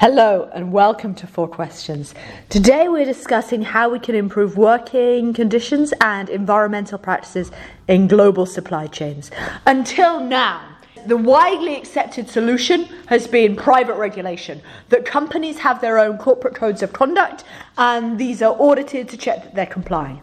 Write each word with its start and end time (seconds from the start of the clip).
Hello 0.00 0.48
and 0.54 0.70
welcome 0.70 1.12
to 1.16 1.26
Four 1.26 1.48
Questions. 1.48 2.14
Today 2.50 2.86
we're 2.86 3.04
discussing 3.04 3.62
how 3.62 3.88
we 3.88 3.98
can 3.98 4.14
improve 4.14 4.56
working 4.56 5.34
conditions 5.34 5.92
and 6.00 6.30
environmental 6.30 6.98
practices 6.98 7.50
in 7.88 8.06
global 8.06 8.46
supply 8.46 8.86
chains. 8.86 9.32
Until 9.66 10.20
now, 10.20 10.62
the 11.08 11.16
widely 11.16 11.74
accepted 11.74 12.30
solution 12.30 12.84
has 13.06 13.26
been 13.26 13.56
private 13.56 13.96
regulation, 13.96 14.62
that 14.88 15.04
companies 15.04 15.58
have 15.58 15.80
their 15.80 15.98
own 15.98 16.16
corporate 16.16 16.54
codes 16.54 16.80
of 16.80 16.92
conduct 16.92 17.42
and 17.76 18.20
these 18.20 18.40
are 18.40 18.54
audited 18.56 19.08
to 19.08 19.16
check 19.16 19.42
that 19.42 19.56
they're 19.56 19.66
complying. 19.66 20.20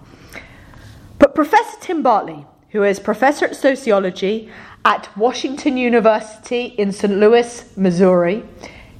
But 1.19 1.35
Professor 1.35 1.77
Tim 1.81 2.01
Bartley, 2.01 2.45
who 2.69 2.83
is 2.83 2.97
professor 3.01 3.47
at 3.47 3.57
sociology 3.57 4.49
at 4.85 5.09
Washington 5.17 5.75
University 5.75 6.67
in 6.77 6.93
St. 6.93 7.17
Louis, 7.17 7.75
Missouri, 7.75 8.45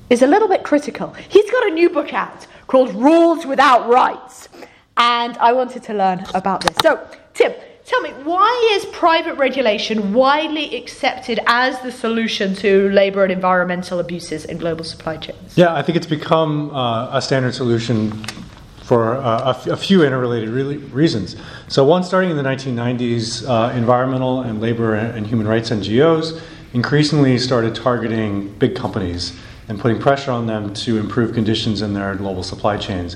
is 0.09 0.21
a 0.21 0.27
little 0.27 0.47
bit 0.47 0.63
critical. 0.63 1.13
He's 1.29 1.49
got 1.49 1.67
a 1.67 1.71
new 1.71 1.89
book 1.89 2.13
out 2.13 2.47
called 2.67 2.93
Rules 2.93 3.45
Without 3.45 3.89
Rights, 3.89 4.49
and 4.97 5.37
I 5.37 5.53
wanted 5.53 5.83
to 5.83 5.93
learn 5.93 6.25
about 6.33 6.61
this. 6.61 6.75
So, 6.81 6.99
Tim, 7.33 7.53
tell 7.85 8.01
me, 8.01 8.11
why 8.23 8.71
is 8.75 8.85
private 8.85 9.35
regulation 9.35 10.13
widely 10.13 10.75
accepted 10.75 11.39
as 11.47 11.79
the 11.81 11.91
solution 11.91 12.55
to 12.55 12.89
labour 12.91 13.23
and 13.23 13.31
environmental 13.31 13.99
abuses 13.99 14.45
in 14.45 14.57
global 14.57 14.83
supply 14.83 15.17
chains? 15.17 15.57
Yeah, 15.57 15.73
I 15.75 15.81
think 15.81 15.95
it's 15.95 16.07
become 16.07 16.69
uh, 16.71 17.17
a 17.17 17.21
standard 17.21 17.53
solution 17.53 18.11
for 18.83 19.15
uh, 19.15 19.45
a, 19.45 19.49
f- 19.49 19.67
a 19.67 19.77
few 19.77 20.03
interrelated 20.03 20.49
re- 20.49 20.77
reasons. 20.77 21.35
So, 21.67 21.83
one, 21.83 22.03
starting 22.03 22.29
in 22.29 22.37
the 22.37 22.43
1990s, 22.43 23.47
uh, 23.47 23.73
environmental 23.75 24.41
and 24.41 24.61
labor 24.61 24.93
and 24.93 25.25
human 25.25 25.47
rights 25.47 25.71
NGOs 25.71 26.39
increasingly 26.73 27.37
started 27.39 27.73
targeting 27.73 28.49
big 28.59 28.75
companies 28.75 29.39
and 29.67 29.79
putting 29.79 29.99
pressure 29.99 30.31
on 30.31 30.47
them 30.47 30.73
to 30.73 30.97
improve 30.97 31.33
conditions 31.33 31.81
in 31.81 31.93
their 31.93 32.15
global 32.15 32.43
supply 32.43 32.77
chains. 32.77 33.15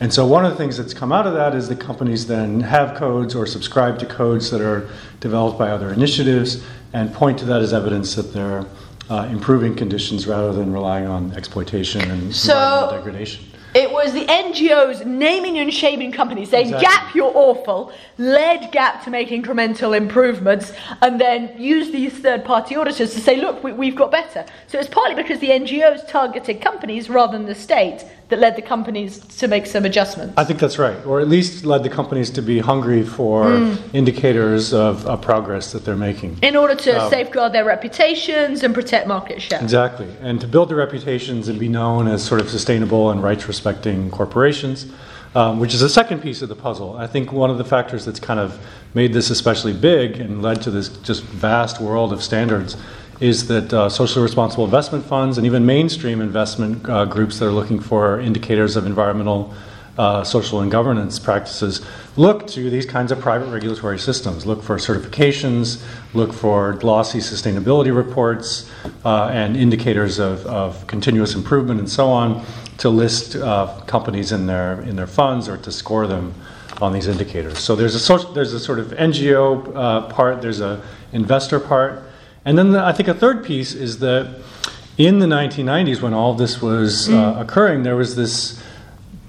And 0.00 0.12
so, 0.12 0.26
one 0.26 0.46
of 0.46 0.52
the 0.52 0.56
things 0.56 0.78
that's 0.78 0.94
come 0.94 1.12
out 1.12 1.26
of 1.26 1.34
that 1.34 1.54
is 1.54 1.68
that 1.68 1.78
companies 1.78 2.26
then 2.26 2.60
have 2.60 2.96
codes 2.96 3.34
or 3.34 3.46
subscribe 3.46 3.98
to 3.98 4.06
codes 4.06 4.50
that 4.50 4.62
are 4.62 4.88
developed 5.20 5.58
by 5.58 5.70
other 5.70 5.92
initiatives 5.92 6.64
and 6.94 7.12
point 7.12 7.38
to 7.40 7.44
that 7.44 7.60
as 7.60 7.74
evidence 7.74 8.14
that 8.14 8.32
they're 8.32 8.64
uh, 9.10 9.28
improving 9.30 9.74
conditions 9.74 10.26
rather 10.26 10.52
than 10.52 10.72
relying 10.72 11.06
on 11.06 11.32
exploitation 11.32 12.00
and 12.10 12.34
So- 12.34 12.54
environmental 12.54 12.96
degradation. 12.96 13.44
Was 14.02 14.14
the 14.14 14.24
NGOs 14.24 15.04
naming 15.04 15.58
and 15.58 15.70
shaming 15.70 16.10
companies, 16.10 16.48
saying, 16.48 16.68
Exactly. 16.68 16.86
Gap, 16.86 17.14
you're 17.14 17.32
awful, 17.34 17.92
led 18.16 18.72
Gap 18.72 19.04
to 19.04 19.10
make 19.10 19.28
incremental 19.28 19.94
improvements, 19.94 20.72
and 21.02 21.20
then 21.20 21.54
used 21.60 21.92
these 21.92 22.14
third 22.18 22.42
party 22.42 22.76
auditors 22.76 23.12
to 23.12 23.20
say, 23.20 23.36
look, 23.36 23.62
we, 23.62 23.74
we've 23.74 23.94
got 23.94 24.10
better. 24.10 24.46
So 24.68 24.78
it's 24.78 24.88
partly 24.88 25.14
because 25.22 25.38
the 25.40 25.50
NGOs 25.50 26.08
targeted 26.08 26.62
companies 26.62 27.10
rather 27.10 27.36
than 27.36 27.44
the 27.44 27.54
state 27.54 28.06
that 28.30 28.38
led 28.38 28.56
the 28.56 28.62
companies 28.62 29.18
to 29.18 29.48
make 29.48 29.66
some 29.66 29.84
adjustments. 29.84 30.34
I 30.36 30.44
think 30.44 30.60
that's 30.60 30.78
right, 30.78 31.04
or 31.04 31.20
at 31.20 31.28
least 31.28 31.64
led 31.64 31.82
the 31.82 31.90
companies 31.90 32.30
to 32.30 32.42
be 32.42 32.60
hungry 32.60 33.02
for 33.02 33.76
indicators 33.92 34.72
of, 34.72 35.04
of 35.06 35.20
progress 35.20 35.72
that 35.72 35.84
they're 35.84 35.96
making. 35.96 36.38
in 36.42 36.56
order 36.56 36.76
to 36.76 37.10
safeguard 37.10 37.52
their 37.52 37.64
reputations 37.64 38.62
and 38.62 38.72
protect 38.72 39.06
market 39.06 39.42
share. 39.42 39.60
Exactly, 39.60 40.08
and 40.20 40.40
to 40.40 40.46
build 40.46 40.70
their 40.70 40.76
reputations 40.76 41.48
and 41.48 41.58
be 41.58 41.68
known 41.68 42.06
as 42.06 42.24
sort 42.24 42.40
of 42.40 42.48
sustainable 42.48 43.10
and 43.10 43.22
rights 43.22 43.48
respecting 43.48 44.10
corporations, 44.10 44.86
um, 45.34 45.58
which 45.58 45.74
is 45.74 45.80
the 45.80 45.88
second 45.88 46.22
piece 46.22 46.40
of 46.40 46.48
the 46.48 46.56
puzzle. 46.56 46.96
I 46.96 47.08
think 47.08 47.32
one 47.32 47.50
of 47.50 47.58
the 47.58 47.64
factors 47.64 48.04
that's 48.04 48.20
kind 48.20 48.38
of 48.38 48.58
made 48.94 49.12
this 49.12 49.30
especially 49.30 49.72
big 49.72 50.20
and 50.20 50.40
led 50.40 50.62
to 50.62 50.70
this 50.70 50.88
just 50.88 51.24
vast 51.24 51.80
world 51.80 52.12
of 52.12 52.22
standards 52.22 52.76
is 53.20 53.46
that 53.48 53.72
uh, 53.72 53.88
socially 53.88 54.22
responsible 54.22 54.64
investment 54.64 55.04
funds 55.04 55.36
and 55.36 55.46
even 55.46 55.64
mainstream 55.64 56.20
investment 56.20 56.88
uh, 56.88 57.04
groups 57.04 57.38
that 57.38 57.46
are 57.46 57.52
looking 57.52 57.78
for 57.78 58.18
indicators 58.20 58.76
of 58.76 58.86
environmental 58.86 59.54
uh, 59.98 60.24
social 60.24 60.60
and 60.60 60.70
governance 60.70 61.18
practices 61.18 61.84
look 62.16 62.46
to 62.46 62.70
these 62.70 62.86
kinds 62.86 63.12
of 63.12 63.20
private 63.20 63.46
regulatory 63.46 63.98
systems, 63.98 64.46
look 64.46 64.62
for 64.62 64.76
certifications, 64.76 65.84
look 66.14 66.32
for 66.32 66.72
glossy 66.74 67.18
sustainability 67.18 67.94
reports, 67.94 68.70
uh, 69.04 69.26
and 69.26 69.56
indicators 69.56 70.18
of, 70.18 70.46
of 70.46 70.86
continuous 70.86 71.34
improvement 71.34 71.78
and 71.78 71.90
so 71.90 72.08
on 72.08 72.42
to 72.78 72.88
list 72.88 73.36
uh, 73.36 73.66
companies 73.86 74.32
in 74.32 74.46
their, 74.46 74.80
in 74.82 74.96
their 74.96 75.06
funds 75.06 75.48
or 75.48 75.58
to 75.58 75.70
score 75.70 76.06
them 76.06 76.32
on 76.80 76.94
these 76.94 77.06
indicators. 77.06 77.58
So 77.58 77.76
there's 77.76 77.94
a, 77.94 78.00
social, 78.00 78.32
there's 78.32 78.54
a 78.54 78.60
sort 78.60 78.78
of 78.78 78.86
NGO 78.88 79.76
uh, 79.76 80.08
part, 80.08 80.40
there's 80.40 80.60
a 80.60 80.82
investor 81.12 81.60
part, 81.60 82.09
and 82.44 82.56
then 82.56 82.70
the, 82.70 82.84
I 82.84 82.92
think 82.92 83.08
a 83.08 83.14
third 83.14 83.44
piece 83.44 83.74
is 83.74 83.98
that 83.98 84.42
in 84.96 85.18
the 85.18 85.26
1990s, 85.26 86.00
when 86.00 86.14
all 86.14 86.34
this 86.34 86.60
was 86.60 87.08
uh, 87.08 87.36
occurring, 87.38 87.82
there 87.82 87.96
was 87.96 88.16
this 88.16 88.62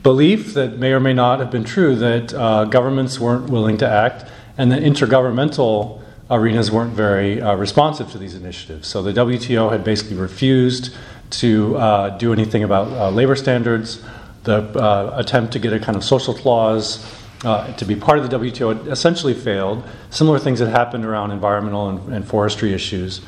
belief 0.03 0.53
that 0.53 0.77
may 0.77 0.91
or 0.91 0.99
may 0.99 1.13
not 1.13 1.39
have 1.39 1.51
been 1.51 1.63
true 1.63 1.95
that 1.95 2.33
uh, 2.33 2.65
governments 2.65 3.19
weren't 3.19 3.49
willing 3.49 3.77
to 3.77 3.89
act 3.89 4.25
and 4.57 4.71
that 4.71 4.81
intergovernmental 4.81 6.01
arenas 6.29 6.71
weren't 6.71 6.93
very 6.93 7.41
uh, 7.41 7.55
responsive 7.55 8.09
to 8.11 8.17
these 8.17 8.35
initiatives. 8.35 8.87
So 8.87 9.01
the 9.03 9.11
WTO 9.13 9.71
had 9.71 9.83
basically 9.83 10.15
refused 10.15 10.95
to 11.31 11.77
uh, 11.77 12.17
do 12.17 12.33
anything 12.33 12.63
about 12.63 12.87
uh, 12.87 13.09
labor 13.09 13.35
standards. 13.35 14.03
The 14.43 14.57
uh, 14.57 15.13
attempt 15.17 15.53
to 15.53 15.59
get 15.59 15.73
a 15.73 15.79
kind 15.79 15.95
of 15.95 16.03
social 16.03 16.33
clause 16.33 17.05
uh, 17.43 17.73
to 17.73 17.85
be 17.85 17.95
part 17.95 18.19
of 18.19 18.29
the 18.29 18.37
WTO 18.37 18.87
essentially 18.87 19.33
failed. 19.33 19.83
Similar 20.09 20.39
things 20.39 20.59
had 20.59 20.69
happened 20.69 21.05
around 21.05 21.31
environmental 21.31 21.89
and, 21.89 22.13
and 22.13 22.27
forestry 22.27 22.73
issues. 22.73 23.21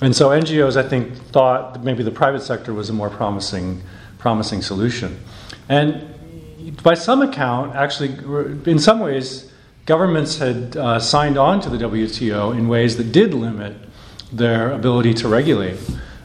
And 0.00 0.14
so 0.14 0.30
NGOs, 0.30 0.76
I 0.76 0.88
think, 0.88 1.14
thought 1.16 1.74
that 1.74 1.82
maybe 1.82 2.02
the 2.02 2.10
private 2.10 2.42
sector 2.42 2.72
was 2.72 2.88
a 2.88 2.92
more 2.92 3.10
promising, 3.10 3.82
promising 4.18 4.62
solution. 4.62 5.18
And 5.68 6.76
by 6.82 6.94
some 6.94 7.20
account, 7.22 7.74
actually, 7.74 8.10
in 8.70 8.78
some 8.78 9.00
ways, 9.00 9.52
governments 9.86 10.38
had 10.38 10.76
uh, 10.76 11.00
signed 11.00 11.36
on 11.36 11.60
to 11.62 11.68
the 11.68 11.78
WTO 11.78 12.56
in 12.56 12.68
ways 12.68 12.96
that 12.96 13.10
did 13.12 13.34
limit 13.34 13.74
their 14.32 14.72
ability 14.72 15.14
to 15.14 15.28
regulate. 15.28 15.78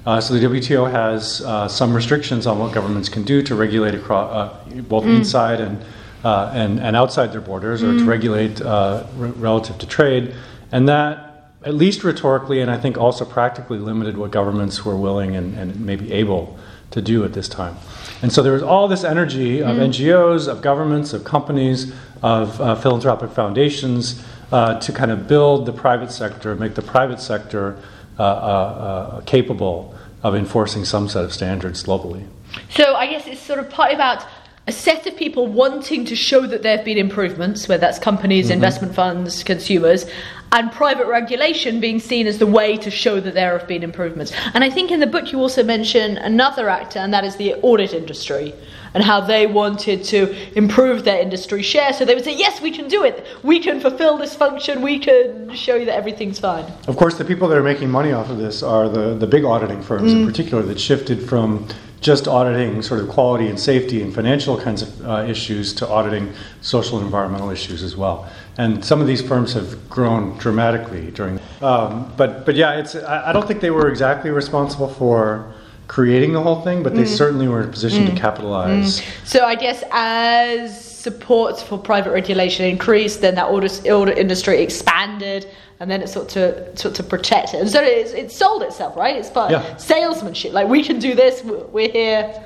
Uh, 0.05 0.19
so 0.19 0.33
the 0.33 0.45
WTO 0.45 0.91
has 0.91 1.41
uh, 1.41 1.67
some 1.67 1.93
restrictions 1.93 2.45
on 2.45 2.59
what 2.59 2.73
governments 2.73 3.07
can 3.09 3.23
do 3.23 3.41
to 3.41 3.55
regulate 3.55 3.95
across, 3.95 4.31
uh, 4.31 4.81
both 4.81 5.05
inside 5.05 5.61
and, 5.61 5.83
uh, 6.23 6.51
and 6.53 6.79
and 6.79 6.95
outside 6.95 7.31
their 7.31 7.41
borders, 7.41 7.83
or 7.83 7.97
to 7.97 8.03
regulate 8.05 8.61
uh, 8.61 9.05
re- 9.15 9.31
relative 9.31 9.77
to 9.79 9.87
trade, 9.87 10.33
and 10.71 10.87
that 10.87 11.33
at 11.65 11.73
least 11.73 12.03
rhetorically 12.03 12.59
and 12.59 12.69
I 12.69 12.77
think 12.77 12.97
also 12.97 13.25
practically 13.25 13.79
limited 13.79 14.17
what 14.17 14.31
governments 14.31 14.83
were 14.83 14.97
willing 14.97 15.35
and, 15.35 15.57
and 15.57 15.79
maybe 15.79 16.11
able 16.11 16.57
to 16.91 17.01
do 17.01 17.23
at 17.23 17.33
this 17.33 17.47
time. 17.47 17.75
And 18.21 18.31
so 18.31 18.43
there 18.43 18.53
was 18.53 18.61
all 18.61 18.87
this 18.87 19.03
energy 19.03 19.61
of 19.61 19.77
NGOs, 19.77 20.47
of 20.47 20.61
governments, 20.61 21.13
of 21.13 21.23
companies, 21.23 21.93
of 22.21 22.59
uh, 22.61 22.75
philanthropic 22.75 23.31
foundations 23.31 24.23
uh, 24.51 24.79
to 24.79 24.91
kind 24.91 25.09
of 25.11 25.27
build 25.27 25.65
the 25.65 25.73
private 25.73 26.11
sector, 26.11 26.55
make 26.55 26.75
the 26.75 26.81
private 26.81 27.19
sector 27.19 27.79
uh, 28.19 28.23
uh, 28.23 28.25
uh, 28.27 29.21
capable 29.21 29.95
of 30.21 30.35
enforcing 30.35 30.85
some 30.85 31.09
set 31.09 31.25
of 31.25 31.33
standards 31.33 31.83
globally. 31.83 32.25
So 32.69 32.93
I 32.93 33.07
guess 33.07 33.25
it's 33.25 33.41
sort 33.41 33.59
of 33.59 33.69
partly 33.69 33.95
about 33.95 34.25
a 34.65 34.71
set 34.71 35.05
of 35.07 35.17
people 35.17 35.47
wanting 35.47 36.05
to 36.05 36.15
show 36.15 36.47
that 36.47 36.63
there 36.63 36.77
have 36.77 36.85
been 36.85 36.97
improvements, 36.97 37.67
whether 37.67 37.81
that's 37.81 37.99
companies, 37.99 38.45
mm-hmm. 38.45 38.53
investment 38.53 38.95
funds, 38.95 39.43
consumers, 39.43 40.05
and 40.53 40.71
private 40.71 41.07
regulation 41.07 41.79
being 41.79 41.99
seen 41.99 42.27
as 42.27 42.37
the 42.37 42.47
way 42.47 42.77
to 42.77 42.91
show 42.91 43.19
that 43.19 43.33
there 43.33 43.57
have 43.57 43.67
been 43.67 43.83
improvements. 43.83 44.31
And 44.53 44.63
I 44.63 44.69
think 44.69 44.91
in 44.91 44.99
the 44.99 45.07
book 45.07 45.31
you 45.31 45.39
also 45.39 45.63
mention 45.63 46.17
another 46.17 46.69
actor, 46.69 46.99
and 46.99 47.13
that 47.13 47.25
is 47.25 47.35
the 47.35 47.55
audit 47.55 47.93
industry, 47.93 48.53
and 48.93 49.03
how 49.03 49.19
they 49.19 49.47
wanted 49.47 50.03
to 50.03 50.33
improve 50.55 51.03
their 51.03 51.19
industry 51.19 51.63
share. 51.63 51.91
So 51.91 52.05
they 52.05 52.13
would 52.13 52.23
say, 52.23 52.35
yes, 52.35 52.61
we 52.61 52.69
can 52.69 52.87
do 52.87 53.03
it. 53.03 53.25
We 53.41 53.59
can 53.59 53.79
fulfill 53.79 54.17
this 54.17 54.35
function. 54.35 54.83
We 54.83 54.99
can 54.99 55.53
show 55.55 55.75
you 55.75 55.85
that 55.85 55.95
everything's 55.95 56.39
fine. 56.39 56.65
Of 56.87 56.95
course, 56.95 57.17
the 57.17 57.25
people 57.25 57.47
that 57.47 57.57
are 57.57 57.63
making 57.63 57.89
money 57.89 58.11
off 58.11 58.29
of 58.29 58.37
this 58.37 58.61
are 58.61 58.87
the, 58.87 59.15
the 59.15 59.27
big 59.27 59.43
auditing 59.43 59.81
firms 59.81 60.13
in 60.13 60.19
mm. 60.19 60.27
particular 60.27 60.61
that 60.63 60.79
shifted 60.79 61.27
from 61.27 61.67
just 62.03 62.27
auditing 62.27 62.81
sort 62.81 62.99
of 62.99 63.07
quality 63.07 63.47
and 63.47 63.59
safety 63.59 64.01
and 64.01 64.13
financial 64.13 64.59
kinds 64.59 64.81
of 64.81 65.07
uh, 65.07 65.25
issues 65.27 65.73
to 65.73 65.87
auditing 65.87 66.31
social 66.61 66.97
and 66.97 67.05
environmental 67.05 67.49
issues 67.49 67.81
as 67.81 67.95
well. 67.95 68.29
And 68.57 68.83
some 68.83 69.01
of 69.01 69.07
these 69.07 69.21
firms 69.21 69.53
have 69.53 69.89
grown 69.89 70.37
dramatically 70.37 71.09
during. 71.11 71.39
Um, 71.61 72.13
but 72.17 72.45
but 72.45 72.55
yeah, 72.55 72.79
it's 72.79 72.95
I, 72.95 73.29
I 73.29 73.33
don't 73.33 73.47
think 73.47 73.61
they 73.61 73.71
were 73.71 73.89
exactly 73.89 74.29
responsible 74.29 74.89
for 74.89 75.53
creating 75.87 76.33
the 76.33 76.41
whole 76.41 76.61
thing, 76.61 76.83
but 76.83 76.95
they 76.95 77.05
certainly 77.05 77.47
were 77.47 77.61
in 77.61 77.69
a 77.69 77.71
position 77.71 78.05
to 78.05 78.15
capitalize. 78.15 79.01
So 79.25 79.45
I 79.45 79.55
guess 79.55 79.83
as 79.91 80.93
supports 81.03 81.61
for 81.61 81.77
private 81.77 82.11
regulation 82.11 82.65
increased, 82.65 83.21
then 83.21 83.35
that 83.35 83.47
audit 83.47 84.17
industry 84.17 84.61
expanded, 84.61 85.49
and 85.83 85.91
then 85.91 86.01
it 86.01 86.07
sort 86.07 86.29
to 86.29 86.77
sort 86.77 86.95
to 86.95 87.03
protect 87.03 87.53
it. 87.53 87.59
And 87.59 87.69
so 87.69 87.83
it, 87.83 88.13
it 88.13 88.31
sold 88.31 88.63
itself, 88.63 88.95
right? 88.95 89.17
It's 89.17 89.29
part 89.29 89.51
Yeah. 89.51 89.75
salesmanship. 89.75 90.53
Like 90.53 90.69
we 90.69 90.81
can 90.81 90.97
do 90.97 91.13
this. 91.13 91.43
We're 91.43 91.91
here. 91.91 92.41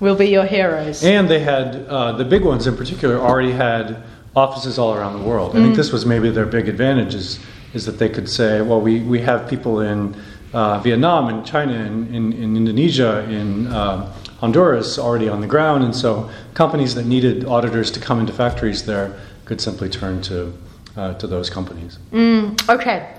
We'll 0.00 0.16
be 0.16 0.28
your 0.28 0.44
heroes. 0.44 1.02
And 1.02 1.26
they 1.26 1.38
had, 1.40 1.86
uh, 1.88 2.12
the 2.12 2.26
big 2.26 2.44
ones 2.44 2.66
in 2.66 2.76
particular, 2.76 3.18
already 3.18 3.52
had 3.52 4.02
offices 4.36 4.78
all 4.78 4.92
around 4.92 5.18
the 5.18 5.26
world. 5.26 5.56
I 5.56 5.62
think 5.62 5.76
this 5.76 5.92
was 5.92 6.04
maybe 6.04 6.28
their 6.28 6.44
big 6.44 6.68
advantage 6.68 7.14
is, 7.14 7.40
is 7.72 7.86
that 7.86 7.98
they 7.98 8.10
could 8.10 8.28
say, 8.28 8.60
well, 8.60 8.82
we, 8.82 9.00
we 9.00 9.20
have 9.20 9.48
people 9.48 9.80
in 9.80 10.14
uh, 10.52 10.80
Vietnam 10.80 11.28
and 11.28 11.46
China 11.46 11.72
and 11.72 12.14
in, 12.14 12.32
in 12.32 12.56
Indonesia, 12.56 13.24
in 13.30 13.68
uh, 13.68 14.12
Honduras 14.40 14.98
already 14.98 15.28
on 15.28 15.40
the 15.40 15.46
ground, 15.46 15.84
and 15.84 15.96
so 15.96 16.28
companies 16.52 16.94
that 16.96 17.06
needed 17.06 17.46
auditors 17.46 17.90
to 17.92 18.00
come 18.00 18.20
into 18.20 18.32
factories 18.32 18.84
there 18.84 19.16
could 19.46 19.60
simply 19.60 19.88
turn 19.88 20.20
to 20.22 20.52
uh, 20.96 21.14
to 21.14 21.26
those 21.26 21.50
companies. 21.50 21.98
Mm, 22.12 22.68
okay. 22.68 23.14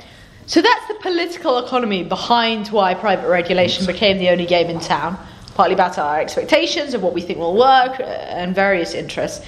So 0.48 0.62
that's 0.62 0.88
the 0.88 0.96
political 1.02 1.58
economy 1.58 2.04
behind 2.04 2.68
why 2.68 2.94
private 2.94 3.28
regulation 3.28 3.86
became 3.86 4.20
the 4.20 4.30
only 4.30 4.46
game 4.46 4.68
in 4.68 4.80
town, 4.80 5.18
partly 5.56 5.74
about 5.74 5.98
our 5.98 6.20
expectations 6.20 6.94
of 6.94 7.02
what 7.02 7.14
we 7.14 7.22
think 7.22 7.40
will 7.40 7.58
work 7.58 8.00
uh, 8.00 8.04
and 8.04 8.54
various 8.54 8.94
interests. 8.94 9.46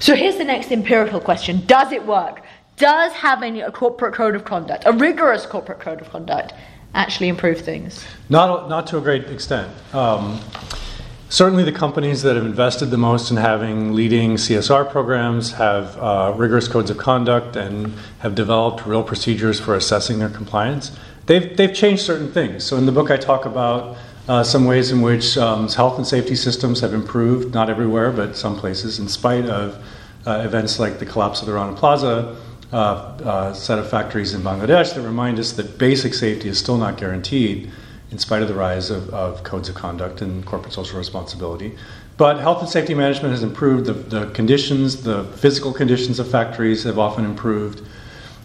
So 0.00 0.16
here's 0.16 0.36
the 0.36 0.44
next 0.44 0.72
empirical 0.72 1.20
question 1.20 1.64
Does 1.66 1.92
it 1.92 2.04
work? 2.04 2.42
Does 2.76 3.12
having 3.12 3.60
a 3.60 3.70
corporate 3.70 4.14
code 4.14 4.34
of 4.34 4.44
conduct, 4.44 4.84
a 4.86 4.92
rigorous 4.92 5.46
corporate 5.46 5.80
code 5.80 6.00
of 6.00 6.10
conduct, 6.10 6.54
actually 6.94 7.28
improve 7.28 7.60
things? 7.60 8.04
Not, 8.28 8.68
not 8.68 8.86
to 8.88 8.98
a 8.98 9.00
great 9.00 9.26
extent. 9.28 9.70
Um, 9.94 10.40
Certainly, 11.30 11.62
the 11.62 11.70
companies 11.70 12.22
that 12.22 12.34
have 12.34 12.44
invested 12.44 12.86
the 12.86 12.96
most 12.96 13.30
in 13.30 13.36
having 13.36 13.92
leading 13.92 14.34
CSR 14.34 14.90
programs 14.90 15.52
have 15.52 15.96
uh, 15.96 16.34
rigorous 16.36 16.66
codes 16.66 16.90
of 16.90 16.98
conduct 16.98 17.54
and 17.54 17.94
have 18.18 18.34
developed 18.34 18.84
real 18.84 19.04
procedures 19.04 19.60
for 19.60 19.76
assessing 19.76 20.18
their 20.18 20.28
compliance. 20.28 20.90
They've, 21.26 21.56
they've 21.56 21.72
changed 21.72 22.02
certain 22.02 22.32
things. 22.32 22.64
So, 22.64 22.76
in 22.78 22.84
the 22.84 22.90
book, 22.90 23.12
I 23.12 23.16
talk 23.16 23.44
about 23.44 23.96
uh, 24.26 24.42
some 24.42 24.64
ways 24.64 24.90
in 24.90 25.02
which 25.02 25.38
um, 25.38 25.68
health 25.68 25.98
and 25.98 26.06
safety 26.06 26.34
systems 26.34 26.80
have 26.80 26.92
improved, 26.92 27.54
not 27.54 27.70
everywhere, 27.70 28.10
but 28.10 28.36
some 28.36 28.56
places, 28.56 28.98
in 28.98 29.06
spite 29.06 29.46
of 29.46 29.80
uh, 30.26 30.42
events 30.44 30.80
like 30.80 30.98
the 30.98 31.06
collapse 31.06 31.42
of 31.42 31.46
the 31.46 31.52
Rana 31.52 31.76
Plaza 31.76 32.36
uh, 32.72 32.76
uh, 32.76 33.54
set 33.54 33.78
of 33.78 33.88
factories 33.88 34.34
in 34.34 34.42
Bangladesh 34.42 34.94
that 34.94 35.02
remind 35.02 35.38
us 35.38 35.52
that 35.52 35.78
basic 35.78 36.12
safety 36.12 36.48
is 36.48 36.58
still 36.58 36.76
not 36.76 36.96
guaranteed 36.96 37.70
in 38.10 38.18
spite 38.18 38.42
of 38.42 38.48
the 38.48 38.54
rise 38.54 38.90
of, 38.90 39.08
of 39.10 39.42
codes 39.44 39.68
of 39.68 39.74
conduct 39.74 40.20
and 40.20 40.44
corporate 40.44 40.72
social 40.72 40.98
responsibility. 40.98 41.76
But 42.16 42.38
health 42.38 42.60
and 42.60 42.68
safety 42.68 42.94
management 42.94 43.32
has 43.32 43.42
improved. 43.42 43.86
The, 43.86 43.94
the 43.94 44.30
conditions, 44.32 45.04
the 45.04 45.24
physical 45.24 45.72
conditions 45.72 46.18
of 46.18 46.30
factories 46.30 46.84
have 46.84 46.98
often 46.98 47.24
improved. 47.24 47.82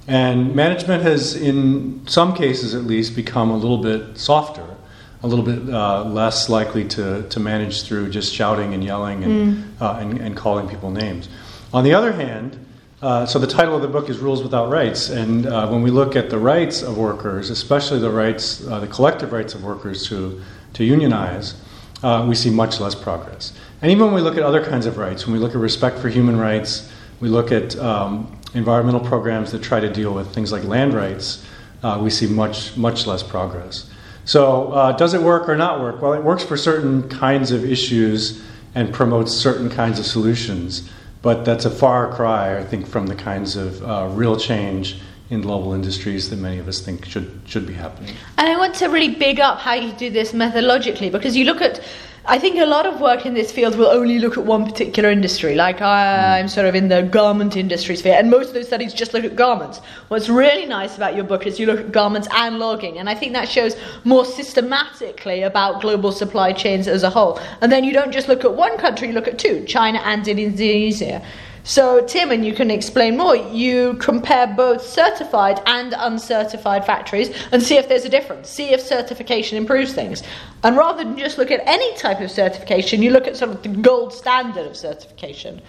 And 0.07 0.55
management 0.55 1.03
has, 1.03 1.35
in 1.35 2.07
some 2.07 2.35
cases 2.35 2.75
at 2.75 2.83
least, 2.83 3.15
become 3.15 3.49
a 3.49 3.57
little 3.57 3.79
bit 3.79 4.17
softer, 4.17 4.75
a 5.23 5.27
little 5.27 5.43
bit 5.43 5.73
uh, 5.73 6.03
less 6.05 6.47
likely 6.47 6.87
to, 6.89 7.27
to 7.27 7.39
manage 7.39 7.83
through 7.83 8.11
just 8.11 8.33
shouting 8.33 8.73
and 8.73 8.83
yelling 8.83 9.23
and, 9.23 9.57
mm. 9.57 9.81
uh, 9.81 9.97
and, 9.99 10.19
and 10.19 10.37
calling 10.37 10.69
people 10.69 10.91
names. 10.91 11.27
On 11.73 11.83
the 11.83 11.93
other 11.93 12.13
hand, 12.13 12.63
uh, 13.01 13.25
so 13.25 13.37
the 13.37 13.47
title 13.47 13.75
of 13.75 13.81
the 13.81 13.87
book 13.87 14.09
is 14.09 14.19
Rules 14.19 14.41
Without 14.41 14.69
Rights, 14.69 15.09
and 15.09 15.47
uh, 15.47 15.67
when 15.67 15.81
we 15.81 15.91
look 15.91 16.15
at 16.15 16.29
the 16.29 16.37
rights 16.37 16.81
of 16.81 16.97
workers, 16.97 17.49
especially 17.49 17.99
the 17.99 18.09
rights, 18.09 18.65
uh, 18.67 18.79
the 18.79 18.87
collective 18.87 19.33
rights 19.33 19.53
of 19.53 19.63
workers 19.63 20.07
to 20.07 20.41
to 20.73 20.83
unionize, 20.83 21.55
uh, 22.03 22.25
we 22.27 22.35
see 22.35 22.49
much 22.49 22.79
less 22.79 22.95
progress. 22.95 23.53
And 23.81 23.91
even 23.91 24.05
when 24.05 24.15
we 24.15 24.21
look 24.21 24.37
at 24.37 24.43
other 24.43 24.63
kinds 24.63 24.85
of 24.85 24.97
rights, 24.97 25.25
when 25.25 25.33
we 25.33 25.39
look 25.39 25.51
at 25.51 25.57
respect 25.57 25.99
for 25.99 26.07
human 26.07 26.37
rights, 26.37 26.89
we 27.19 27.27
look 27.27 27.51
at 27.51 27.77
um, 27.77 28.39
environmental 28.53 29.01
programs 29.01 29.51
that 29.51 29.61
try 29.61 29.79
to 29.81 29.91
deal 29.91 30.13
with 30.13 30.33
things 30.33 30.51
like 30.53 30.63
land 30.63 30.93
rights, 30.93 31.45
uh, 31.83 31.99
we 32.01 32.09
see 32.09 32.27
much 32.27 32.77
much 32.77 33.05
less 33.07 33.23
progress. 33.23 33.89
So 34.23 34.95
does 34.97 35.13
it 35.13 35.21
work 35.21 35.49
or 35.49 35.57
not 35.57 35.81
work? 35.81 36.01
Well, 36.01 36.13
it 36.13 36.23
works 36.23 36.43
for 36.43 36.55
certain 36.55 37.09
kinds 37.09 37.51
of 37.51 37.63
issues 37.65 38.41
and 38.73 38.93
promotes 38.93 39.33
certain 39.33 39.69
kinds 39.69 39.99
of 39.99 40.05
solutions. 40.05 40.89
But 41.25 41.43
that's 41.43 41.65
a 41.65 41.71
far 41.71 42.13
cry, 42.13 42.55
I 42.55 42.63
think, 42.63 42.85
from 42.85 43.07
the 43.07 43.15
kinds 43.15 43.55
of 43.55 43.81
uh, 43.81 44.07
real 44.11 44.37
change 44.37 44.99
in 45.31 45.41
global 45.41 45.73
industries 45.73 46.29
that 46.29 46.35
many 46.35 46.59
of 46.59 46.67
us 46.67 46.79
think 46.79 47.03
should 47.03 47.41
should 47.47 47.65
be 47.65 47.73
happening. 47.73 48.13
And 48.37 48.47
I 48.47 48.55
want 48.59 48.75
to 48.75 48.89
really 48.89 49.15
big 49.15 49.39
up 49.39 49.57
how 49.57 49.73
you 49.73 49.91
do 49.93 50.11
this 50.11 50.33
methodologically 50.33 51.11
because 51.11 51.35
you 51.35 51.45
look 51.45 51.61
at 51.61 51.81
I 52.27 52.39
think 52.39 52.57
a 52.57 52.65
lot 52.65 52.87
of 52.87 52.99
work 53.01 53.27
in 53.27 53.35
this 53.35 53.51
field 53.51 53.75
will 53.75 53.85
only 53.85 54.17
look 54.17 54.35
at 54.35 54.43
one 54.43 54.65
particular 54.65 55.11
industry. 55.11 55.53
Like 55.53 55.79
I'm 55.79 56.47
sort 56.47 56.65
of 56.65 56.73
in 56.73 56.87
the 56.87 57.03
garment 57.03 57.55
industry 57.55 57.95
sphere, 57.95 58.15
and 58.17 58.31
most 58.31 58.47
of 58.47 58.55
those 58.55 58.65
studies 58.65 58.95
just 58.95 59.13
look 59.13 59.23
at 59.23 59.35
garments. 59.35 59.79
What's 60.07 60.27
really 60.27 60.65
nice 60.65 60.97
about 60.97 61.13
your 61.13 61.23
book 61.23 61.45
is 61.45 61.59
you 61.59 61.67
look 61.67 61.79
at 61.79 61.91
garments 61.91 62.27
and 62.33 62.57
logging, 62.57 62.97
and 62.97 63.07
I 63.07 63.13
think 63.13 63.33
that 63.33 63.47
shows 63.47 63.75
more 64.05 64.25
systematically 64.25 65.43
about 65.43 65.81
global 65.81 66.11
supply 66.11 66.51
chains 66.51 66.87
as 66.87 67.03
a 67.03 67.11
whole. 67.11 67.39
And 67.61 67.71
then 67.71 67.83
you 67.83 67.93
don't 67.93 68.11
just 68.11 68.27
look 68.27 68.43
at 68.43 68.55
one 68.55 68.75
country, 68.79 69.09
you 69.09 69.13
look 69.13 69.27
at 69.27 69.37
two 69.37 69.63
China 69.65 69.99
and 70.03 70.27
Indonesia. 70.27 71.21
So, 71.65 72.05
Tim, 72.05 72.29
and 72.29 72.45
you 72.45 72.53
can 72.53 72.69
explain 72.69 73.17
more, 73.17 73.35
you 73.35 73.95
compare 73.95 74.45
both 74.45 74.85
certified 74.85 75.59
and 75.65 75.95
uncertified 75.97 76.85
factories 76.85 77.35
and 77.51 77.61
see 77.61 77.75
if 77.75 77.89
there's 77.89 78.05
a 78.05 78.09
difference, 78.09 78.51
see 78.51 78.65
if 78.65 78.81
certification 78.81 79.57
improves 79.57 79.91
things. 79.91 80.21
And 80.63 80.77
rather 80.77 81.03
than 81.03 81.17
just 81.17 81.39
look 81.39 81.49
at 81.49 81.61
any 81.65 81.97
type 81.97 82.21
of 82.21 82.29
certification, 82.29 83.01
you 83.01 83.09
look 83.09 83.25
at 83.25 83.35
sort 83.35 83.49
of 83.49 83.63
the 83.63 83.69
gold 83.69 84.13
standard 84.13 84.67
of 84.67 84.77
certification. 84.77 85.59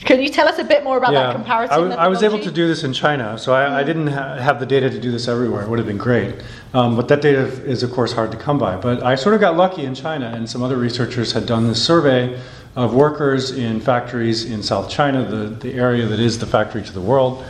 Can 0.00 0.20
you 0.20 0.30
tell 0.30 0.48
us 0.48 0.58
a 0.58 0.64
bit 0.64 0.82
more 0.82 0.98
about 0.98 1.12
yeah, 1.12 1.28
that 1.28 1.36
comparative? 1.36 1.72
I, 1.72 1.76
w- 1.76 1.94
I 1.94 2.08
was 2.08 2.24
able 2.24 2.40
to 2.40 2.50
do 2.50 2.66
this 2.66 2.82
in 2.82 2.92
China, 2.92 3.38
so 3.38 3.54
I, 3.54 3.80
I 3.80 3.84
didn't 3.84 4.08
ha- 4.08 4.36
have 4.36 4.58
the 4.60 4.66
data 4.66 4.90
to 4.90 5.00
do 5.00 5.10
this 5.12 5.26
everywhere. 5.28 5.62
It 5.62 5.68
would 5.70 5.78
have 5.78 5.86
been 5.86 5.96
great. 5.96 6.34
Um, 6.74 6.96
but 6.96 7.08
that 7.08 7.22
data 7.22 7.46
is, 7.64 7.82
of 7.82 7.92
course, 7.92 8.12
hard 8.12 8.30
to 8.32 8.36
come 8.36 8.58
by. 8.58 8.76
But 8.76 9.02
I 9.02 9.14
sort 9.14 9.34
of 9.36 9.40
got 9.40 9.56
lucky 9.56 9.84
in 9.84 9.94
China, 9.94 10.26
and 10.26 10.50
some 10.50 10.62
other 10.62 10.76
researchers 10.76 11.32
had 11.32 11.46
done 11.46 11.68
this 11.68 11.82
survey 11.82 12.38
of 12.76 12.94
workers 12.94 13.52
in 13.52 13.80
factories 13.80 14.44
in 14.44 14.62
South 14.62 14.88
China, 14.90 15.24
the, 15.24 15.48
the 15.48 15.74
area 15.74 16.06
that 16.06 16.20
is 16.20 16.38
the 16.38 16.46
factory 16.46 16.82
to 16.82 16.92
the 16.92 17.00
world. 17.00 17.44